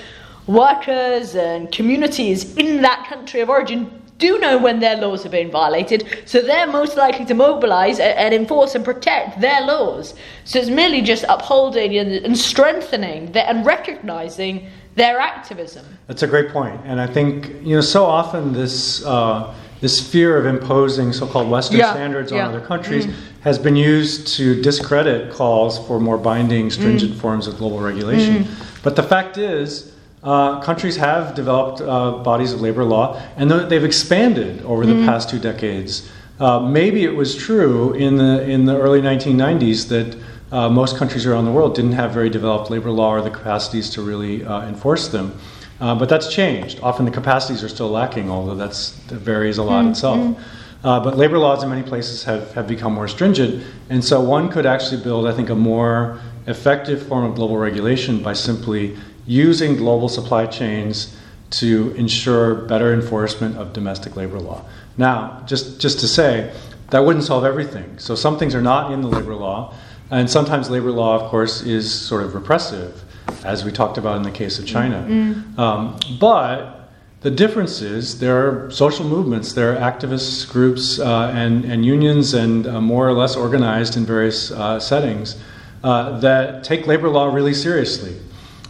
workers 0.47 1.35
and 1.35 1.71
communities 1.71 2.55
in 2.55 2.81
that 2.81 3.05
country 3.07 3.39
of 3.39 3.49
origin 3.49 3.89
do 4.17 4.37
know 4.39 4.57
when 4.57 4.81
their 4.81 4.97
laws 4.97 5.25
are 5.25 5.29
being 5.29 5.49
violated, 5.49 6.05
so 6.25 6.41
they're 6.41 6.67
most 6.67 6.97
likely 6.97 7.23
to 7.23 7.33
mobilise 7.33 7.99
and 7.99 8.33
enforce 8.33 8.75
and 8.75 8.83
protect 8.83 9.39
their 9.39 9.61
laws. 9.61 10.13
So 10.43 10.59
it's 10.59 10.69
merely 10.69 11.01
just 11.01 11.23
upholding 11.29 11.97
and 11.97 12.37
strengthening 12.37 13.33
and 13.37 13.65
recognising 13.65 14.69
their 14.99 15.19
activism. 15.19 15.85
That's 16.07 16.23
a 16.23 16.27
great 16.27 16.49
point, 16.49 16.79
and 16.85 16.99
I 17.01 17.07
think 17.07 17.31
you 17.63 17.75
know 17.75 17.81
so 17.81 18.05
often 18.05 18.53
this. 18.53 19.03
Uh, 19.05 19.55
this 19.81 20.01
fear 20.01 20.37
of 20.37 20.45
imposing 20.45 21.13
so-called 21.13 21.49
Western 21.49 21.79
yeah, 21.79 21.93
standards 21.93 22.33
yeah. 22.33 22.39
on 22.45 22.53
other 22.53 22.65
countries 22.65 23.05
mm. 23.05 23.13
has 23.41 23.57
been 23.57 23.77
used 23.77 24.27
to 24.27 24.61
discredit 24.61 25.31
calls 25.31 25.79
for 25.87 26.01
more 26.01 26.17
binding, 26.17 26.69
stringent 26.69 27.13
mm. 27.13 27.21
forms 27.21 27.47
of 27.47 27.57
global 27.57 27.79
regulation. 27.79 28.43
Mm. 28.43 28.83
But 28.83 28.97
the 28.97 29.03
fact 29.03 29.37
is, 29.37 29.93
uh, 30.21 30.59
countries 30.61 30.97
have 30.97 31.33
developed 31.33 31.79
uh, 31.79 32.11
bodies 32.23 32.51
of 32.51 32.59
labor 32.59 32.83
law, 32.83 33.21
and 33.37 33.49
they've 33.49 33.85
expanded 33.85 34.61
over 34.63 34.85
the 34.85 34.93
mm 34.93 35.05
past 35.05 35.29
two 35.29 35.39
decades. 35.39 36.09
Uh, 36.39 36.59
maybe 36.59 37.05
it 37.05 37.15
was 37.15 37.35
true 37.35 37.93
in 37.93 38.17
the 38.17 38.43
in 38.43 38.65
the 38.65 38.77
early 38.77 39.01
1990s 39.01 39.87
that 39.87 40.17
uh, 40.51 40.69
most 40.69 40.97
countries 40.97 41.25
around 41.25 41.45
the 41.45 41.51
world 41.51 41.75
didn't 41.75 41.93
have 41.93 42.11
very 42.11 42.29
developed 42.29 42.69
labor 42.69 42.91
law 42.91 43.11
or 43.11 43.21
the 43.21 43.29
capacities 43.29 43.89
to 43.91 44.01
really 44.01 44.43
uh, 44.43 44.67
enforce 44.67 45.07
them. 45.07 45.37
Uh, 45.79 45.95
but 45.95 46.09
that's 46.09 46.33
changed. 46.33 46.79
Often 46.81 47.05
the 47.05 47.11
capacities 47.11 47.63
are 47.63 47.69
still 47.69 47.89
lacking, 47.89 48.29
although 48.29 48.55
that's, 48.55 48.91
that 49.07 49.19
varies 49.19 49.57
a 49.57 49.63
lot 49.63 49.85
mm 49.85 49.91
itself. 49.91 50.19
Mm. 50.19 51.03
but 51.03 51.17
labor 51.17 51.37
laws 51.37 51.63
in 51.63 51.69
many 51.69 51.83
places 51.83 52.23
have, 52.23 52.53
have 52.53 52.67
become 52.67 52.93
more 52.93 53.07
stringent, 53.07 53.63
and 53.89 54.03
so 54.03 54.19
one 54.21 54.49
could 54.49 54.65
actually 54.65 55.01
build, 55.01 55.25
I 55.27 55.31
think, 55.31 55.49
a 55.49 55.55
more 55.55 56.19
effective 56.47 57.07
form 57.07 57.23
of 57.23 57.35
global 57.35 57.57
regulation 57.57 58.21
by 58.21 58.33
simply 58.33 58.97
using 59.25 59.75
global 59.77 60.09
supply 60.09 60.47
chains 60.47 61.15
to 61.51 61.93
ensure 61.95 62.55
better 62.55 62.93
enforcement 62.93 63.57
of 63.57 63.73
domestic 63.73 64.15
labor 64.15 64.39
law. 64.39 64.65
Now, 64.97 65.43
just, 65.45 65.79
just 65.79 65.99
to 66.01 66.07
say, 66.07 66.53
that 66.89 66.99
wouldn't 67.05 67.25
solve 67.25 67.45
everything. 67.45 67.99
So 67.99 68.15
some 68.15 68.37
things 68.37 68.55
are 68.55 68.61
not 68.61 68.91
in 68.91 69.01
the 69.01 69.07
labor 69.07 69.35
law, 69.35 69.73
and 70.11 70.29
sometimes 70.29 70.69
labor 70.69 70.91
law, 70.91 71.19
of 71.19 71.29
course, 71.29 71.61
is 71.61 71.91
sort 71.91 72.23
of 72.23 72.33
repressive, 72.33 73.03
as 73.43 73.63
we 73.63 73.71
talked 73.71 73.97
about 73.97 74.17
in 74.17 74.23
the 74.23 74.31
case 74.31 74.59
of 74.59 74.65
China. 74.65 75.05
Mm-hmm. 75.07 75.59
Um, 75.59 75.99
but 76.19 76.89
the 77.21 77.29
difference 77.29 77.81
is 77.81 78.19
there 78.19 78.37
are 78.47 78.71
social 78.71 79.05
movements, 79.05 79.53
there 79.53 79.75
are 79.75 79.91
activist 79.91 80.49
groups 80.51 80.99
uh, 80.99 81.31
and, 81.35 81.65
and 81.65 81.85
unions, 81.85 82.33
and 82.33 82.65
uh, 82.65 82.81
more 82.81 83.07
or 83.07 83.13
less 83.13 83.35
organized 83.35 83.97
in 83.97 84.05
various 84.05 84.51
uh, 84.51 84.79
settings 84.79 85.37
uh, 85.83 86.19
that 86.19 86.63
take 86.63 86.87
labor 86.87 87.09
law 87.09 87.31
really 87.31 87.53
seriously. 87.53 88.15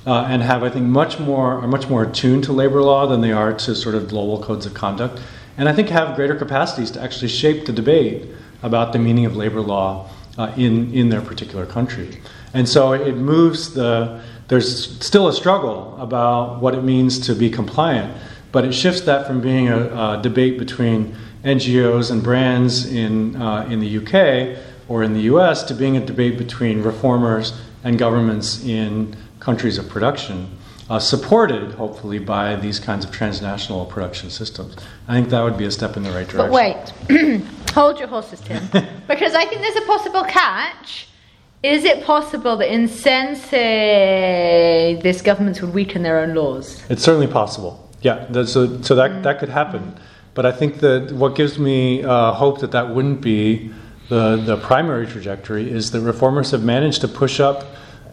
Uh, 0.07 0.23
and 0.23 0.41
have, 0.41 0.63
I 0.63 0.69
think, 0.69 0.85
much 0.85 1.19
more 1.19 1.59
are 1.59 1.67
much 1.67 1.89
more 1.89 2.03
attuned 2.03 2.45
to 2.45 2.53
labor 2.53 2.81
law 2.81 3.05
than 3.05 3.19
they 3.19 3.33
are 3.33 3.53
to 3.53 3.75
sort 3.75 3.95
of 3.95 4.07
global 4.07 4.41
codes 4.41 4.65
of 4.65 4.73
conduct, 4.73 5.21
and 5.57 5.67
I 5.67 5.73
think 5.73 5.89
have 5.89 6.15
greater 6.15 6.35
capacities 6.35 6.89
to 6.91 7.01
actually 7.01 7.27
shape 7.27 7.65
the 7.65 7.73
debate 7.73 8.27
about 8.63 8.93
the 8.93 8.97
meaning 8.97 9.25
of 9.25 9.35
labor 9.35 9.59
law 9.59 10.09
uh, 10.37 10.53
in 10.57 10.93
in 10.93 11.09
their 11.09 11.21
particular 11.21 11.65
country. 11.65 12.21
And 12.53 12.67
so 12.67 12.93
it 12.93 13.15
moves 13.15 13.73
the. 13.73 14.21
There's 14.47 14.97
still 15.05 15.27
a 15.27 15.33
struggle 15.33 15.95
about 15.99 16.59
what 16.59 16.73
it 16.73 16.83
means 16.83 17.19
to 17.27 17.35
be 17.35 17.51
compliant, 17.51 18.17
but 18.51 18.65
it 18.65 18.73
shifts 18.73 19.01
that 19.01 19.27
from 19.27 19.41
being 19.41 19.69
a, 19.69 19.77
a 19.77 20.19
debate 20.23 20.57
between 20.57 21.15
NGOs 21.43 22.11
and 22.11 22.23
brands 22.23 22.85
in 22.85 23.35
uh, 23.35 23.67
in 23.69 23.79
the 23.79 23.97
UK 23.99 24.57
or 24.87 25.03
in 25.03 25.13
the 25.13 25.21
US 25.21 25.63
to 25.63 25.73
being 25.73 25.95
a 25.97 26.05
debate 26.05 26.37
between 26.37 26.81
reformers 26.81 27.53
and 27.83 27.97
governments 27.97 28.63
in 28.65 29.15
countries 29.39 29.77
of 29.77 29.87
production, 29.87 30.49
uh, 30.89 30.99
supported 30.99 31.71
hopefully 31.73 32.19
by 32.19 32.55
these 32.55 32.79
kinds 32.79 33.05
of 33.05 33.11
transnational 33.11 33.85
production 33.85 34.29
systems. 34.29 34.75
I 35.07 35.13
think 35.13 35.29
that 35.29 35.43
would 35.43 35.57
be 35.57 35.65
a 35.65 35.71
step 35.71 35.95
in 35.97 36.03
the 36.03 36.11
right 36.11 36.27
direction. 36.27 36.37
But 36.37 36.51
wait, 36.51 36.93
hold 37.73 37.99
your 37.99 38.07
horses, 38.07 38.41
Tim, 38.41 38.63
because 39.07 39.35
I 39.35 39.45
think 39.45 39.61
there's 39.61 39.75
a 39.75 39.85
possible 39.85 40.23
catch. 40.23 41.07
Is 41.61 41.83
it 41.83 42.05
possible 42.05 42.55
that 42.57 42.73
in 42.73 42.87
Sensei, 42.87 43.57
this 45.03 45.21
governments 45.21 45.61
would 45.61 45.73
weaken 45.73 46.03
their 46.03 46.19
own 46.19 46.33
laws? 46.33 46.81
It's 46.89 47.03
certainly 47.03 47.27
possible. 47.27 47.85
Yeah, 48.01 48.31
so, 48.45 48.81
so 48.81 48.95
that, 48.95 49.11
mm. 49.11 49.23
that 49.23 49.39
could 49.39 49.49
happen. 49.49 49.99
But 50.33 50.45
I 50.45 50.53
think 50.53 50.79
that 50.79 51.11
what 51.11 51.35
gives 51.35 51.59
me 51.59 52.01
uh, 52.01 52.31
hope 52.31 52.61
that 52.61 52.71
that 52.71 52.95
wouldn't 52.95 53.19
be 53.19 53.73
the, 54.07 54.37
the 54.37 54.55
primary 54.55 55.05
trajectory 55.05 55.69
is 55.69 55.91
that 55.91 55.99
reformers 55.99 56.51
have 56.51 56.63
managed 56.63 57.01
to 57.01 57.09
push 57.09 57.41
up 57.41 57.65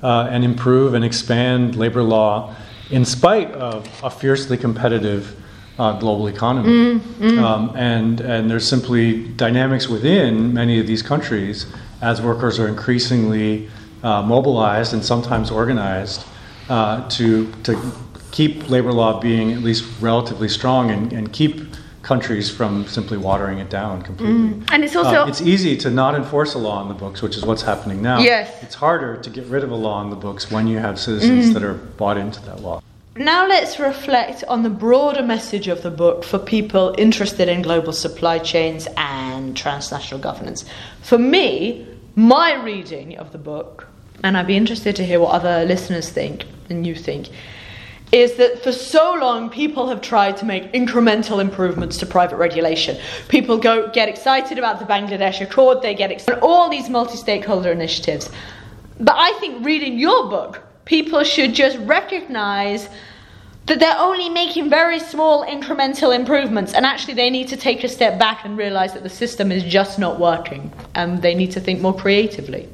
uh, 0.02 0.28
and 0.30 0.44
improve 0.44 0.94
and 0.94 1.04
expand 1.04 1.76
labor 1.76 2.02
law 2.02 2.54
in 2.90 3.04
spite 3.04 3.50
of 3.52 3.88
a 4.02 4.10
fiercely 4.10 4.56
competitive 4.56 5.36
uh, 5.78 5.98
global 5.98 6.28
economy. 6.28 6.68
Mm, 6.68 6.98
mm. 6.98 7.42
Um, 7.42 7.72
and, 7.76 8.20
and 8.20 8.50
there's 8.50 8.66
simply 8.66 9.28
dynamics 9.34 9.88
within 9.88 10.54
many 10.54 10.80
of 10.80 10.86
these 10.86 11.02
countries 11.02 11.66
as 12.00 12.22
workers 12.22 12.58
are 12.58 12.68
increasingly 12.68 13.68
uh, 14.02 14.22
mobilized 14.22 14.92
and 14.94 15.04
sometimes 15.04 15.50
organized 15.50 16.24
uh, 16.68 17.08
to, 17.08 17.52
to 17.62 17.92
keep 18.30 18.68
labor 18.68 18.92
law 18.92 19.20
being 19.20 19.52
at 19.52 19.60
least 19.60 19.84
relatively 20.00 20.48
strong 20.48 20.90
and, 20.90 21.12
and 21.12 21.32
keep 21.32 21.65
countries 22.06 22.48
from 22.48 22.86
simply 22.86 23.18
watering 23.18 23.58
it 23.58 23.68
down 23.68 24.00
completely. 24.00 24.50
Mm. 24.50 24.68
And 24.70 24.84
it's 24.84 24.94
also 24.94 25.24
uh, 25.24 25.26
it's 25.26 25.40
easy 25.40 25.76
to 25.78 25.90
not 25.90 26.14
enforce 26.14 26.54
a 26.54 26.58
law 26.58 26.80
in 26.80 26.88
the 26.88 26.94
books, 26.94 27.20
which 27.20 27.36
is 27.36 27.44
what's 27.44 27.62
happening 27.62 28.00
now. 28.00 28.20
Yes, 28.20 28.62
it's 28.62 28.76
harder 28.76 29.16
to 29.16 29.28
get 29.28 29.44
rid 29.46 29.64
of 29.64 29.72
a 29.72 29.74
law 29.74 30.00
in 30.04 30.10
the 30.10 30.16
books 30.16 30.48
when 30.48 30.68
you 30.68 30.78
have 30.78 31.00
citizens 31.00 31.50
mm. 31.50 31.54
that 31.54 31.64
are 31.64 31.74
bought 31.74 32.16
into 32.16 32.40
that 32.42 32.60
law. 32.60 32.80
Now 33.16 33.48
let's 33.48 33.80
reflect 33.80 34.44
on 34.44 34.62
the 34.62 34.70
broader 34.70 35.22
message 35.22 35.66
of 35.68 35.82
the 35.82 35.90
book 35.90 36.22
for 36.22 36.38
people 36.38 36.94
interested 36.96 37.48
in 37.48 37.62
global 37.62 37.92
supply 37.92 38.38
chains 38.38 38.86
and 38.96 39.56
transnational 39.56 40.20
governance. 40.20 40.64
For 41.02 41.18
me, 41.18 41.86
my 42.14 42.54
reading 42.62 43.16
of 43.16 43.32
the 43.32 43.38
book, 43.38 43.88
and 44.22 44.36
I'd 44.36 44.46
be 44.46 44.56
interested 44.56 44.94
to 44.96 45.04
hear 45.04 45.18
what 45.18 45.32
other 45.32 45.64
listeners 45.64 46.08
think 46.10 46.44
and 46.68 46.86
you 46.86 46.94
think 46.94 47.30
is 48.16 48.36
that 48.36 48.62
for 48.62 48.72
so 48.72 49.12
long 49.20 49.50
people 49.50 49.88
have 49.88 50.00
tried 50.00 50.38
to 50.38 50.46
make 50.46 50.72
incremental 50.72 51.38
improvements 51.38 51.98
to 51.98 52.06
private 52.06 52.36
regulation. 52.36 52.96
People 53.28 53.58
go 53.58 53.90
get 53.90 54.08
excited 54.08 54.56
about 54.56 54.78
the 54.78 54.86
Bangladesh 54.86 55.42
Accord, 55.42 55.82
they 55.82 55.94
get 55.94 56.10
excited 56.10 56.40
all 56.40 56.70
these 56.70 56.88
multi-stakeholder 56.88 57.70
initiatives. 57.70 58.30
But 58.98 59.16
I 59.18 59.32
think 59.34 59.66
reading 59.66 59.98
your 59.98 60.30
book, 60.30 60.62
people 60.86 61.24
should 61.24 61.52
just 61.52 61.76
recognize 61.80 62.88
that 63.66 63.80
they're 63.80 63.98
only 63.98 64.30
making 64.30 64.70
very 64.70 64.98
small 64.98 65.44
incremental 65.44 66.14
improvements 66.14 66.72
and 66.72 66.86
actually 66.86 67.14
they 67.14 67.28
need 67.28 67.48
to 67.48 67.56
take 67.56 67.84
a 67.84 67.88
step 67.88 68.18
back 68.18 68.46
and 68.46 68.56
realize 68.56 68.94
that 68.94 69.02
the 69.02 69.10
system 69.10 69.52
is 69.52 69.62
just 69.62 69.98
not 69.98 70.18
working 70.18 70.72
and 70.94 71.20
they 71.20 71.34
need 71.34 71.50
to 71.50 71.60
think 71.60 71.82
more 71.82 71.94
creatively 71.94 72.66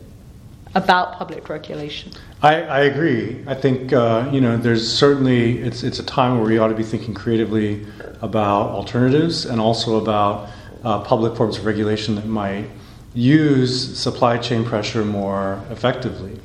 about 0.74 1.18
public 1.18 1.48
regulation. 1.48 2.12
I, 2.42 2.62
I 2.62 2.80
agree. 2.80 3.44
I 3.46 3.54
think 3.54 3.92
uh, 3.92 4.28
you 4.32 4.40
know 4.40 4.56
there's 4.56 4.90
certainly 4.90 5.58
it's 5.58 5.82
it's 5.82 5.98
a 5.98 6.04
time 6.04 6.38
where 6.38 6.46
we 6.46 6.58
ought 6.58 6.68
to 6.68 6.74
be 6.74 6.82
thinking 6.82 7.14
creatively 7.14 7.86
about 8.20 8.70
alternatives 8.70 9.44
and 9.44 9.60
also 9.60 9.98
about 9.98 10.48
uh, 10.84 11.00
public 11.00 11.36
forms 11.36 11.58
of 11.58 11.66
regulation 11.66 12.14
that 12.16 12.26
might 12.26 12.68
use 13.14 13.98
supply 13.98 14.38
chain 14.38 14.64
pressure 14.64 15.04
more 15.04 15.62
effectively. 15.70 16.38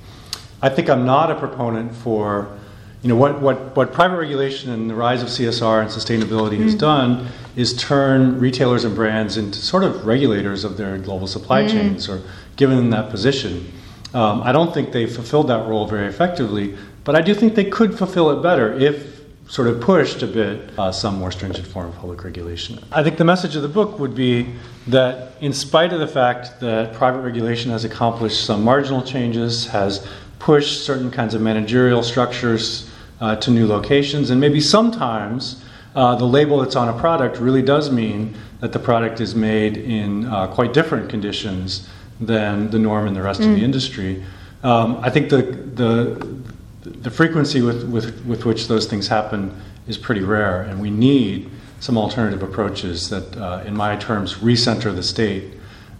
I 0.62 0.70
think 0.70 0.90
I'm 0.90 1.06
not 1.06 1.32
a 1.32 1.36
proponent 1.36 1.96
for 1.96 2.58
you 3.04 3.10
know 3.10 3.16
what, 3.16 3.42
what, 3.42 3.76
what 3.76 3.94
private 3.94 4.18
regulation 4.18 4.72
and 4.72 4.90
the 4.90 4.96
rise 4.96 5.22
of 5.22 5.30
CSR 5.30 5.82
and 5.82 5.90
sustainability 5.90 6.54
mm-hmm. 6.54 6.64
has 6.64 6.76
done 6.76 7.28
is 7.56 7.76
turn 7.76 8.40
retailers 8.40 8.84
and 8.84 8.96
brands 8.96 9.38
into 9.38 9.60
sort 9.60 9.84
of 9.84 10.06
regulators 10.06 10.64
of 10.64 10.78
their 10.78 10.98
global 10.98 11.28
supply 11.28 11.64
mm-hmm. 11.64 11.78
chains 11.78 12.10
or 12.10 12.22
given 12.56 12.76
them 12.76 12.90
that 12.90 13.10
position. 13.10 13.72
Um, 14.18 14.42
I 14.42 14.52
don't 14.52 14.74
think 14.74 14.94
they 14.94 15.06
fulfilled 15.06 15.48
that 15.50 15.68
role 15.68 15.86
very 15.86 16.08
effectively, 16.08 16.76
but 17.04 17.16
I 17.16 17.22
do 17.22 17.36
think 17.36 17.54
they 17.54 17.70
could 17.70 17.96
fulfill 17.96 18.32
it 18.32 18.42
better 18.42 18.74
if 18.74 19.22
sort 19.48 19.68
of 19.68 19.80
pushed 19.80 20.24
a 20.24 20.28
bit 20.28 20.72
uh, 20.80 20.92
some 20.92 21.20
more 21.20 21.32
stringent 21.32 21.68
form 21.68 21.90
of 21.90 21.96
public 21.98 22.24
regulation. 22.24 22.80
I 22.92 23.04
think 23.04 23.18
the 23.18 23.24
message 23.24 23.56
of 23.56 23.62
the 23.62 23.68
book 23.68 24.00
would 24.00 24.16
be 24.16 24.56
that, 24.88 25.34
in 25.40 25.54
spite 25.54 25.94
of 25.94 26.00
the 26.00 26.08
fact 26.08 26.60
that 26.62 26.96
private 26.96 27.22
regulation 27.22 27.70
has 27.70 27.86
accomplished 27.86 28.44
some 28.44 28.64
marginal 28.64 29.04
changes, 29.04 29.68
has 29.68 30.08
pushed 30.40 30.84
certain 30.84 31.12
kinds 31.12 31.36
of 31.36 31.42
managerial 31.42 32.02
structures 32.02 32.90
uh, 33.22 33.36
to 33.36 33.52
new 33.52 33.68
locations, 33.68 34.32
and 34.32 34.42
maybe 34.42 34.60
sometimes 34.60 35.64
uh, 35.94 36.16
the 36.16 36.26
label 36.26 36.62
that's 36.62 36.76
on 36.76 36.90
a 36.90 37.00
product 37.00 37.38
really 37.38 37.62
does 37.62 37.92
mean 37.92 38.34
that 38.62 38.74
the 38.74 38.80
product 38.80 39.22
is 39.22 39.36
made 39.36 39.78
in 39.78 40.26
uh, 40.26 40.48
quite 40.48 40.74
different 40.74 41.08
conditions 41.08 41.88
than 42.20 42.70
the 42.72 42.80
norm 42.80 43.08
in 43.08 43.14
the 43.14 43.22
rest 43.22 43.42
mm. 43.42 43.46
of 43.46 43.52
the 43.56 43.62
mm. 43.62 43.66
industry. 43.66 44.24
Um, 44.64 44.98
I 45.02 45.10
think 45.10 45.30
the, 45.30 45.42
the, 45.42 46.38
the 46.82 47.12
frequency 47.12 47.62
with, 47.62 47.84
with, 47.90 48.26
with 48.26 48.46
which 48.46 48.68
those 48.68 48.86
things 48.86 49.08
happen 49.08 49.60
is 49.88 49.98
pretty 49.98 50.22
rare, 50.22 50.62
and 50.62 50.82
we 50.82 50.90
need 50.90 51.50
some 51.80 51.98
alternative 51.98 52.42
approaches 52.44 53.10
that, 53.10 53.38
uh, 53.38 53.64
in 53.66 53.76
my 53.76 53.96
terms, 53.96 54.36
recenter 54.36 54.94
the 54.96 55.04
state 55.04 55.54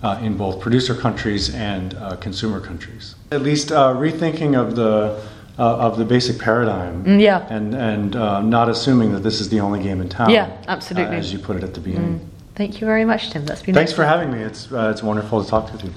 uh, 0.04 0.20
in 0.22 0.38
both 0.38 0.60
producer 0.60 0.96
countries 0.96 1.54
and 1.54 1.94
uh, 1.96 2.16
consumer 2.18 2.60
countries. 2.60 3.16
At 3.32 3.42
least 3.42 3.72
uh, 3.72 3.94
rethinking 3.94 4.60
of 4.60 4.76
the 4.76 5.22
uh, 5.60 5.78
of 5.78 5.98
the 5.98 6.06
basic 6.06 6.38
paradigm, 6.40 7.04
mm, 7.04 7.20
yeah, 7.20 7.48
and 7.50 7.74
and 7.74 8.16
uh, 8.16 8.42
not 8.42 8.70
assuming 8.70 9.12
that 9.14 9.22
this 9.22 9.42
is 9.42 9.50
the 9.50 9.60
only 9.60 9.82
game 9.82 10.02
in 10.02 10.08
town. 10.08 10.30
Yeah, 10.30 10.56
absolutely. 10.68 11.16
as 11.16 11.34
you 11.34 11.40
put 11.40 11.56
it 11.56 11.64
at 11.64 11.74
the 11.74 11.80
beginning. 11.80 12.20
Mm. 12.20 12.28
Thank 12.54 12.80
you 12.80 12.86
very 12.86 13.06
much, 13.06 13.32
Tim. 13.32 13.44
That's 13.44 13.64
been 13.64 13.74
thanks 13.74 13.92
for 13.92 14.06
having 14.06 14.32
me. 14.32 14.40
It's 14.40 14.68
it's 14.72 15.02
wonderful 15.02 15.44
to 15.44 15.50
talk 15.50 15.72
with 15.72 15.84
you. 15.84 15.94